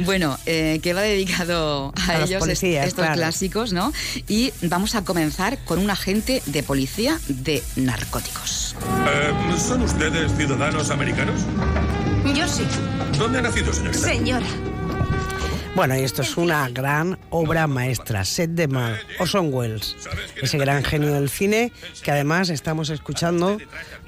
Bueno, 0.00 0.38
eh, 0.46 0.78
que 0.82 0.92
va 0.92 1.02
dedicado 1.02 1.92
a, 1.96 2.12
A 2.12 2.18
los 2.20 2.30
ellos 2.30 2.40
policías, 2.40 2.86
estos 2.86 3.04
claro. 3.04 3.14
clásicos, 3.14 3.72
¿no? 3.72 3.92
Y 4.28 4.52
vamos 4.62 4.94
a 4.94 5.04
comenzar 5.04 5.58
con 5.64 5.78
un 5.78 5.90
agente 5.90 6.42
de 6.46 6.62
policía 6.62 7.18
de 7.28 7.62
narcóticos. 7.76 8.76
Eh, 9.06 9.32
¿Son 9.58 9.82
ustedes 9.82 10.32
ciudadanos 10.36 10.90
americanos? 10.90 11.40
Yo 12.34 12.46
sí. 12.46 12.64
¿Dónde 13.18 13.38
ha 13.38 13.42
nacido, 13.42 13.72
señorita? 13.72 14.06
Señora. 14.06 14.46
Bueno, 15.74 15.96
y 15.96 16.00
esto 16.00 16.22
es 16.22 16.36
una 16.36 16.68
gran 16.68 17.18
obra 17.30 17.66
maestra, 17.68 18.24
Set 18.24 18.50
de 18.50 18.66
Mal, 18.66 19.00
Orson 19.20 19.54
Welles, 19.54 19.96
ese 20.42 20.58
gran 20.58 20.82
genio 20.82 21.12
del 21.14 21.30
cine 21.30 21.72
que 22.02 22.10
además 22.10 22.50
estamos 22.50 22.90
escuchando 22.90 23.56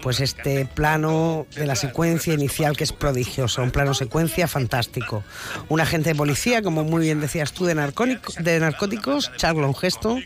pues 0.03 0.21
este 0.21 0.67
plano 0.67 1.47
de 1.55 1.67
la 1.67 1.77
secuencia 1.77 2.35
inicial 2.35 2.77
que 2.77 2.85
es 2.85 2.93
prodigioso, 2.93 3.63
un 3.63 3.71
plano 3.71 3.95
secuencia 3.95 4.49
fantástico. 4.49 5.23
Un 5.69 5.81
agente 5.81 6.11
de 6.11 6.15
policía, 6.17 6.63
como 6.63 6.83
muy 6.83 7.05
bien 7.05 7.21
decías 7.21 7.53
tú, 7.53 7.65
de, 7.65 7.75
de 7.75 8.61
narcóticos, 8.61 9.31
Charlon 9.37 9.75
Heston, 9.81 10.25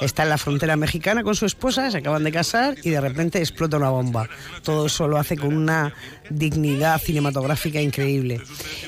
está 0.00 0.22
en 0.22 0.28
la 0.30 0.38
frontera 0.38 0.76
mexicana 0.76 1.22
con 1.22 1.34
su 1.34 1.46
esposa, 1.46 1.90
se 1.90 1.98
acaban 1.98 2.24
de 2.24 2.32
casar 2.32 2.76
y 2.82 2.90
de 2.90 3.00
repente 3.00 3.38
explota 3.38 3.76
una 3.76 3.90
bomba. 3.90 4.28
Todo 4.62 4.86
eso 4.86 5.08
lo 5.08 5.18
hace 5.18 5.36
con 5.36 5.56
una 5.56 5.94
dignidad 6.30 7.00
cinematográfica 7.00 7.80
increíble. 7.80 8.40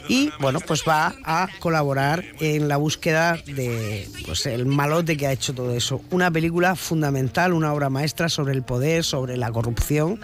Y 0.09 0.31
bueno, 0.41 0.61
pues 0.61 0.85
va 0.87 1.15
a 1.25 1.49
colaborar 1.59 2.25
en 2.41 2.69
la 2.69 2.77
búsqueda 2.77 3.39
de 3.47 4.09
pues 4.25 4.47
el 4.47 4.67
malote 4.67 5.17
que 5.17 5.27
ha 5.27 5.33
hecho 5.33 5.55
todo 5.55 5.75
eso. 5.75 6.03
Una 6.11 6.31
película 6.31 6.77
fundamental, 6.77 7.53
una 7.53 7.73
obra 7.73 7.91
maestra 7.91 8.29
sobre 8.29 8.55
el 8.55 8.63
poder, 8.63 9.05
sobre 9.05 9.37
la 9.37 9.51
corrupción 9.51 10.21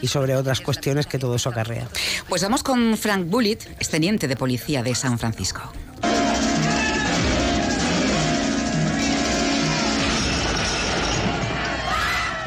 y 0.00 0.06
sobre 0.08 0.36
otras 0.36 0.60
cuestiones 0.60 1.06
que 1.06 1.18
todo 1.18 1.34
eso 1.34 1.50
acarrea. 1.50 1.88
Pues 2.28 2.42
vamos 2.42 2.62
con 2.62 2.96
Frank 2.96 3.26
Bullitt, 3.28 3.64
teniente 3.90 4.28
de 4.28 4.36
policía 4.36 4.82
de 4.82 4.94
San 4.94 5.18
Francisco. 5.18 5.72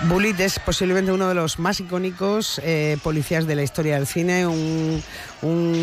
Bullitt 0.08 0.40
es 0.40 0.60
posiblemente 0.60 1.12
uno 1.12 1.28
de 1.28 1.36
los 1.36 1.60
más 1.60 1.80
icónicos 1.80 2.60
eh, 2.64 2.98
policías 3.04 3.46
de 3.46 3.56
la 3.56 3.64
historia 3.64 3.96
del 3.96 4.08
cine, 4.08 4.48
un, 4.48 5.04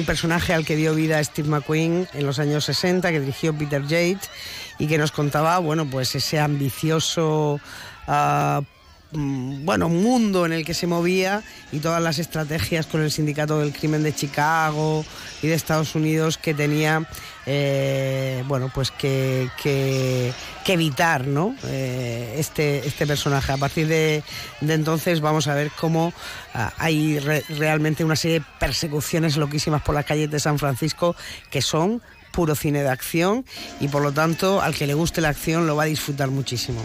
personaje 0.06 0.52
al 0.54 0.64
que 0.64 0.76
dio 0.76 0.94
vida 0.94 1.22
Steve 1.22 1.48
McQueen 1.48 2.08
en 2.12 2.26
los 2.26 2.38
años 2.38 2.64
60, 2.64 3.10
que 3.10 3.20
dirigió 3.20 3.56
Peter 3.56 3.82
Yates 3.82 4.30
y 4.78 4.88
que 4.88 4.98
nos 4.98 5.12
contaba, 5.12 5.58
bueno, 5.58 5.86
pues 5.86 6.14
ese 6.14 6.40
ambicioso 6.40 7.60
Mm, 8.08 8.77
bueno, 9.10 9.88
mundo 9.88 10.44
en 10.44 10.52
el 10.52 10.66
que 10.66 10.74
se 10.74 10.86
movía 10.86 11.42
y 11.72 11.78
todas 11.78 12.02
las 12.02 12.18
estrategias 12.18 12.86
con 12.86 13.02
el 13.02 13.10
sindicato 13.10 13.58
del 13.60 13.72
crimen 13.72 14.02
de 14.02 14.14
Chicago 14.14 15.04
y 15.40 15.46
de 15.46 15.54
Estados 15.54 15.94
Unidos 15.94 16.36
que 16.36 16.52
tenía, 16.52 17.08
eh, 17.46 18.44
bueno, 18.46 18.70
pues 18.74 18.90
que, 18.90 19.48
que, 19.62 20.34
evitar, 20.66 21.26
¿no? 21.26 21.56
Eh, 21.64 22.34
este, 22.36 22.86
este 22.86 23.06
personaje. 23.06 23.52
A 23.52 23.56
partir 23.56 23.88
de, 23.88 24.22
entonces 24.60 25.22
vamos 25.22 25.48
a 25.48 25.54
ver 25.54 25.70
cómo 25.80 26.12
ah, 26.52 26.74
hay 26.76 27.18
realmente 27.18 28.04
una 28.04 28.16
serie 28.16 28.40
de 28.40 28.46
persecuciones 28.60 29.38
loquísimas 29.38 29.80
por 29.80 29.94
las 29.94 30.04
calles 30.04 30.30
de 30.30 30.38
San 30.38 30.58
Francisco 30.58 31.16
que 31.50 31.62
son 31.62 32.02
puro 32.30 32.54
cine 32.54 32.82
de 32.82 32.90
acción 32.90 33.46
y 33.80 33.88
por 33.88 34.02
lo 34.02 34.12
tanto 34.12 34.60
al 34.60 34.74
que 34.74 34.86
le 34.86 34.92
guste 34.92 35.22
la 35.22 35.30
acción 35.30 35.66
lo 35.66 35.76
va 35.76 35.84
a 35.84 35.86
disfrutar 35.86 36.28
muchísimo. 36.28 36.84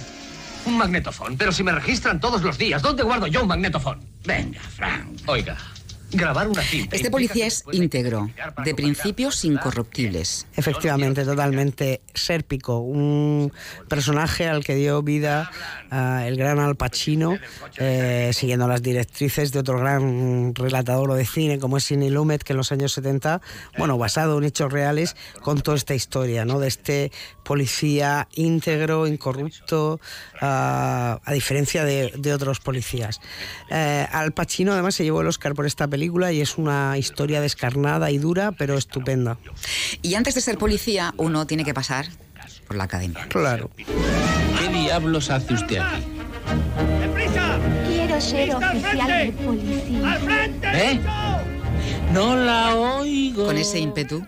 Un 0.66 0.78
magnetofón. 0.78 1.38
Pero 1.38 1.52
si 1.52 1.64
me 1.64 1.72
registran 1.72 2.20
todos 2.20 2.42
los 2.42 2.58
días, 2.58 2.82
¿dónde 2.82 3.04
guardo 3.04 3.28
yo 3.28 3.42
un 3.42 3.48
magnetofón? 3.48 4.00
Venga, 4.26 4.62
Frank. 4.62 5.22
Oiga, 5.28 5.58
grabar 6.14 6.48
una 6.48 6.62
cinta. 6.62 6.96
Este 6.96 7.10
policía 7.10 7.48
es 7.48 7.64
íntegro, 7.72 8.30
de 8.64 8.76
principios 8.76 9.44
incorruptibles. 9.46 10.48
Efectivamente, 10.56 11.26
totalmente 11.26 12.02
sérpico, 12.14 12.80
un 12.80 13.52
personaje 13.88 14.48
al 14.48 14.64
que 14.64 14.76
dio 14.76 15.02
vida 15.02 15.50
el 15.92 16.38
gran 16.38 16.60
Al 16.60 16.76
Pacino, 16.76 17.38
eh, 17.78 18.32
siguiendo 18.34 18.68
las 18.68 18.82
directrices 18.82 19.52
de 19.52 19.60
otro 19.60 19.80
gran 19.80 20.54
relatador 20.56 21.14
de 21.14 21.26
cine 21.26 21.60
como 21.60 21.78
es 21.78 21.84
Sidney 21.86 22.10
Lumet, 22.10 22.44
que 22.44 22.54
en 22.54 22.58
los 22.58 22.72
años 22.72 22.94
70, 22.94 23.42
bueno, 23.78 23.98
basado 23.98 24.38
en 24.38 24.46
hechos 24.46 24.72
reales, 24.72 25.16
contó 25.42 25.74
esta 25.74 25.96
historia, 25.96 26.46
¿no? 26.46 26.60
De 26.60 26.68
este 26.68 27.12
policía 27.44 28.28
íntegro, 28.36 29.08
incorrupto, 29.08 30.00
a 30.42 31.20
diferencia 31.32 31.84
de, 31.84 32.34
otros 32.34 32.60
policías. 32.60 33.20
Eh, 33.70 34.08
Al 34.12 34.32
Pacino 34.32 34.74
además 34.74 34.96
se 34.96 35.04
llevó 35.04 35.22
el 35.22 35.28
Oscar 35.28 35.54
por 35.54 35.66
esta 35.66 35.88
película 35.88 36.03
y 36.32 36.42
es 36.42 36.58
una 36.58 36.98
historia 36.98 37.42
descarnada 37.42 38.12
y 38.12 38.18
dura, 38.18 38.52
pero 38.52 38.78
estupenda. 38.78 39.38
Y 40.02 40.16
antes 40.16 40.36
de 40.36 40.42
ser 40.42 40.58
policía, 40.58 41.14
uno 41.18 41.48
tiene 41.48 41.64
que 41.64 41.74
pasar 41.74 42.08
por 42.68 42.76
la 42.76 42.84
academia. 42.86 43.26
Claro. 43.30 43.70
¿Qué 43.78 44.68
diablos 44.70 45.30
hace 45.30 45.54
usted 45.54 45.78
aquí? 45.78 46.04
Quiero 47.88 48.22
ser 48.22 48.56
oficial 48.56 49.08
de 49.08 49.32
policía. 49.32 50.20
¿Eh? 50.74 51.00
No 52.12 52.36
la 52.36 52.76
oigo. 52.76 53.46
Con 53.46 53.58
ese 53.58 53.80
ímpetu. 53.80 54.26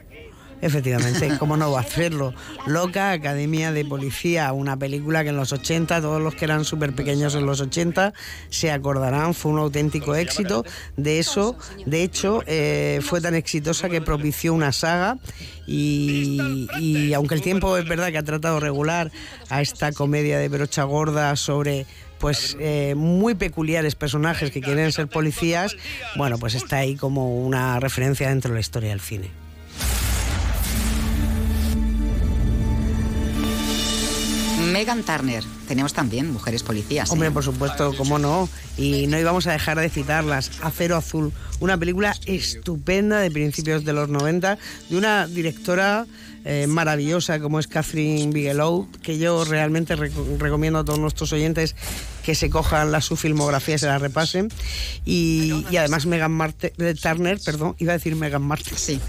Efectivamente, 0.65 1.38
¿cómo 1.38 1.58
no 1.58 1.71
va 1.71 1.78
a 1.78 1.84
hacerlo? 1.84 2.34
Loca, 2.65 3.12
Academia 3.12 3.71
de 3.71 3.86
Policía, 3.86 4.51
una 4.51 4.75
película 4.75 5.21
que 5.21 5.30
en 5.30 5.38
los 5.38 5.54
80, 5.54 6.01
todos 6.01 6.19
los 6.19 6.34
que 6.34 6.45
eran 6.45 6.65
súper 6.65 6.95
pequeños 6.95 7.36
en 7.36 7.45
los 7.45 7.62
80 7.62 8.13
se 8.49 8.71
acordarán, 8.71 9.36
fue 9.36 9.51
un 9.51 9.60
auténtico 9.60 10.15
éxito. 10.15 10.65
De 10.97 11.19
eso, 11.19 11.56
de 11.86 12.01
hecho, 12.01 12.41
eh, 12.47 12.99
fue 13.04 13.21
tan 13.21 13.36
exitosa 13.36 13.89
que 13.89 14.01
propició 14.01 14.56
una 14.56 14.71
saga 14.71 15.19
y, 15.67 16.67
y, 16.80 17.13
aunque 17.13 17.36
el 17.36 17.41
tiempo 17.43 17.78
es 17.78 17.88
verdad 17.88 18.10
que 18.10 18.17
ha 18.17 18.23
tratado 18.23 18.60
regular 18.60 19.12
a 19.49 19.62
esta 19.62 19.91
comedia 19.91 20.39
de 20.39 20.49
brocha 20.49 20.84
gorda 20.84 21.36
sobre 21.36 21.86
pues 22.17 22.58
eh, 22.60 22.95
muy 22.97 23.36
peculiares 23.36 23.93
personajes 23.93 24.49
que 24.49 24.62
quieren 24.62 24.91
ser 24.91 25.08
policías, 25.08 25.75
bueno, 26.15 26.39
pues 26.39 26.56
está 26.56 26.78
ahí 26.78 26.95
como 26.95 27.38
una 27.38 27.80
referencia 27.80 28.30
dentro 28.30 28.49
de 28.49 28.56
la 28.56 28.62
historia 28.62 28.89
del 28.89 29.01
cine. 29.01 29.45
Megan 34.76 35.04
Turner. 35.04 35.42
Tenemos 35.70 35.94
también 35.94 36.34
mujeres 36.34 36.62
policías. 36.62 37.10
Hombre, 37.10 37.30
¿eh? 37.30 37.32
por 37.32 37.46
supuesto, 37.46 37.96
cómo 37.96 38.20
no. 38.20 38.50
Y 38.76 39.08
no 39.08 39.18
íbamos 39.18 39.48
a 39.48 39.54
dejar 39.54 39.80
de 39.80 39.90
citarlas. 39.90 40.52
Acero 40.62 40.98
Azul, 40.98 41.32
una 41.62 41.78
película 41.78 42.14
estupenda 42.26 43.22
de 43.22 43.32
principios 43.32 43.86
de 43.86 43.94
los 43.94 44.10
90, 44.10 44.58
de 44.90 44.98
una 44.98 45.28
directora 45.28 46.06
eh, 46.44 46.68
maravillosa 46.68 47.40
como 47.40 47.60
es 47.60 47.68
Catherine 47.68 48.34
Bigelow, 48.34 48.90
que 49.02 49.18
yo 49.18 49.46
realmente 49.46 49.96
recomiendo 49.96 50.80
a 50.80 50.84
todos 50.84 51.00
nuestros 51.00 51.32
oyentes 51.32 51.74
que 52.26 52.36
se 52.36 52.50
cojan 52.50 52.92
la, 52.92 53.02
su 53.02 53.16
filmografía 53.16 53.76
y 53.76 53.78
se 53.80 53.88
la 53.88 53.98
repasen. 53.98 54.50
Y, 55.06 55.64
además 55.78 56.06
Megan 56.06 56.38
eh, 56.62 56.96
Turner, 57.02 57.40
perdón, 57.44 57.76
iba 57.80 57.94
a 57.94 57.98
decir 57.98 58.16
Megan 58.16 58.42
Martin. 58.42 58.78
Sí. 58.78 59.00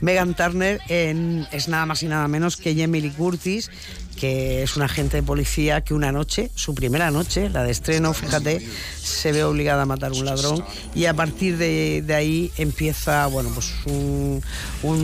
Megan 0.00 0.34
Turner 0.34 0.80
es 0.88 1.68
nada 1.68 1.86
más 1.86 2.02
y 2.02 2.08
nada 2.08 2.28
menos 2.28 2.56
que 2.56 2.76
Jamie 2.76 3.10
Curtis, 3.10 3.70
que 4.14 4.62
es 4.62 4.76
una 4.76 4.86
agente 4.86 5.18
de 5.18 5.22
policía 5.22 5.82
que 5.82 5.94
una 5.94 6.12
noche, 6.12 6.50
su 6.54 6.74
primera 6.74 7.10
noche, 7.10 7.48
la 7.50 7.64
de 7.64 7.70
estreno, 7.70 8.14
fíjate, 8.14 8.66
se 9.02 9.32
ve 9.32 9.44
obligada 9.44 9.82
a 9.82 9.86
matar 9.86 10.12
un 10.12 10.24
ladrón 10.24 10.64
y 10.94 11.06
a 11.06 11.14
partir 11.14 11.56
de, 11.56 12.04
ahí 12.14 12.52
empieza 12.56 13.26
bueno, 13.26 13.50
pues 13.52 13.72
un, 13.86 14.40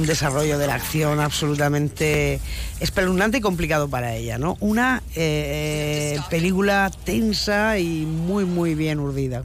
desarrollo 0.07 0.59
de 0.59 0.67
la 0.67 0.75
acción 0.75 1.21
absolutamente 1.21 2.41
espeluznante 2.81 3.39
y 3.39 3.41
complicado 3.41 3.89
para 3.89 4.17
ella. 4.17 4.39
¿no? 4.39 4.57
Una 4.61 5.03
eh, 5.15 6.19
película 6.31 6.91
tensa 7.05 7.79
y 7.79 8.07
muy, 8.07 8.45
muy 8.45 8.75
bien 8.75 9.01
urdida. 9.01 9.45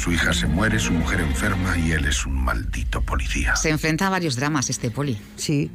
Su 0.00 0.10
hija 0.12 0.32
se 0.32 0.46
muere, 0.46 0.78
su 0.78 0.92
mujer 0.92 1.20
enferma 1.20 1.76
y 1.76 1.92
él 1.92 2.06
es 2.06 2.24
un 2.24 2.42
maldito 2.42 3.02
policía. 3.02 3.54
Se 3.54 3.68
enfrenta 3.68 4.06
a 4.06 4.10
varios 4.10 4.34
dramas 4.34 4.70
este 4.70 4.90
poli. 4.90 5.20
Sí, 5.36 5.70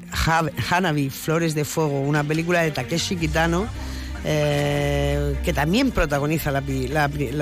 Hanabi, 0.72 1.12
Flores 1.12 1.54
de 1.54 1.64
Fuego, 1.64 2.02
una 2.02 2.24
película 2.24 2.62
de 2.62 2.72
Takeshi 2.72 3.18
Kitano 3.18 3.68
eh, 4.28 5.36
que 5.46 5.54
también 5.54 5.92
protagoniza 5.92 6.52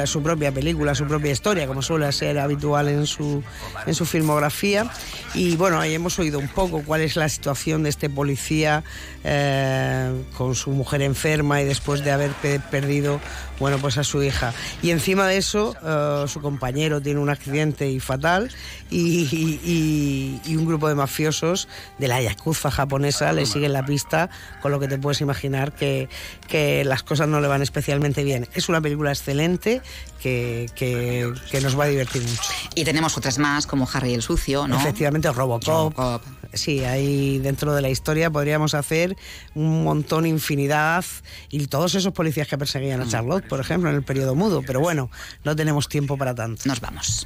su 0.06 0.22
propia 0.22 0.52
película, 0.52 0.94
su 0.94 1.06
propia 1.06 1.32
historia, 1.32 1.66
como 1.66 1.82
suele 1.82 2.12
ser 2.12 2.38
habitual 2.38 2.90
en 2.90 3.08
su, 3.08 3.42
en 3.86 3.96
su 3.96 4.06
filmografía. 4.06 4.92
Y 5.34 5.56
bueno, 5.56 5.80
ahí 5.80 5.94
hemos 5.94 6.20
oído 6.20 6.40
un 6.40 6.50
poco 6.50 6.84
cuál 6.84 7.00
es 7.00 7.16
la 7.16 7.30
situación 7.30 7.84
de 7.84 7.90
este 7.90 8.10
policía 8.10 8.84
eh, 9.24 10.12
con 10.38 10.56
su 10.56 10.72
mujer 10.72 11.02
enferma 11.04 11.62
y 11.62 11.66
después 11.66 12.04
de 12.04 12.12
haber 12.12 12.32
perdido 12.70 13.22
bueno, 13.60 13.78
pues 13.80 13.98
a 13.98 14.04
su 14.04 14.24
hija. 14.24 14.54
Y 14.82 14.92
encima 14.92 15.28
de 15.28 15.38
eso, 15.38 15.76
eh, 15.84 16.26
su 16.28 16.42
compañero 16.42 17.02
tiene 17.02 17.20
un 17.20 17.30
accidente 17.30 17.90
y 17.90 18.00
fatal 18.00 18.50
y, 18.90 20.40
un 20.56 20.66
grupo 20.66 20.88
de 20.88 20.96
mafiosos 20.96 21.68
de 21.98 22.08
la 22.08 22.22
Yakuza 22.22 22.70
japonesa 22.72 23.34
le 23.34 23.46
siguen 23.46 23.74
la 23.74 23.86
pista, 23.86 24.30
con 24.62 24.72
lo 24.72 24.80
que 24.80 24.88
te 24.88 24.98
puedes 24.98 25.20
imaginar 25.22 25.74
que, 25.74 26.10
que 26.48 26.86
las 26.86 27.04
cosas 27.04 27.28
no 27.28 27.42
le 27.42 27.48
van 27.48 27.62
especialmente 27.62 28.24
bien. 28.24 28.48
Es 28.54 28.70
una 28.70 28.82
película 28.82 29.12
excelente 29.12 29.82
que, 30.24 30.70
que, 30.76 31.62
nos 31.62 31.78
va 31.78 31.84
a 31.84 31.88
divertir 31.88 32.22
mucho. 32.22 32.42
Y 32.76 32.86
tenemos 32.86 33.18
otras 33.18 33.40
más, 33.40 33.68
como 33.68 33.88
Harry 33.92 34.14
el 34.14 34.22
Sucio, 34.22 34.68
¿no? 34.68 34.78
Efectivamente, 34.78 35.30
Robocop. 35.32 35.68
Robocop. 35.68 36.22
Sí, 36.54 36.84
ahí 36.86 37.40
dentro 37.40 37.74
de 37.74 37.82
la 37.82 37.90
historia 37.90 38.30
podríamos 38.30 38.74
hacer 38.74 39.18
un 39.56 39.84
montón, 39.84 40.26
infinidad, 40.26 41.04
y 41.50 41.66
todos 41.68 41.96
esos 41.96 42.14
policías 42.14 42.48
que 42.48 42.58
perseguían 42.58 43.02
a 43.02 43.06
mm. 43.06 43.10
Charlotte, 43.10 43.43
por 43.50 43.60
ejemplo, 43.60 43.90
en 43.90 43.96
el 43.96 44.04
periodo 44.04 44.36
mudo. 44.36 44.62
Pero 44.66 44.80
bueno, 44.80 45.10
no 45.44 45.56
tenemos 45.56 45.88
tiempo 45.90 46.18
para 46.18 46.34
tanto. 46.36 46.64
Nos 46.66 46.80
vamos. 46.82 47.26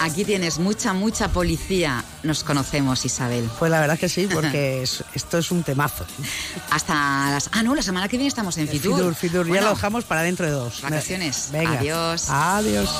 Aquí 0.00 0.24
tienes 0.24 0.58
mucha, 0.58 0.92
mucha 0.92 1.28
policía. 1.28 2.04
Nos 2.22 2.44
conocemos, 2.44 3.04
Isabel. 3.06 3.48
Pues 3.58 3.70
la 3.70 3.80
verdad 3.80 3.98
que 3.98 4.08
sí, 4.10 4.28
porque 4.30 4.82
es- 4.82 5.02
esto 5.14 5.38
es 5.38 5.50
un 5.50 5.62
temazo. 5.62 6.04
Hasta 6.70 6.94
las... 7.30 7.48
Ah, 7.52 7.62
no, 7.62 7.74
la 7.74 7.80
semana 7.82 8.06
que 8.06 8.18
viene 8.18 8.28
estamos 8.28 8.58
en 8.58 8.68
Fitur. 8.68 8.96
Fitur, 8.98 9.14
Fitur, 9.14 9.46
ya 9.46 9.48
Bueno, 9.48 9.66
lo 9.68 9.74
dejamos 9.74 10.04
para 10.04 10.22
dentro 10.22 10.44
de 10.44 10.52
dos. 10.52 10.82
Vacaciones. 10.82 11.48
Venga. 11.52 11.78
Adiós. 11.80 12.26
Adiós. 12.28 12.90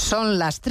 Son 0.00 0.38
las 0.38 0.60
tres. 0.60 0.68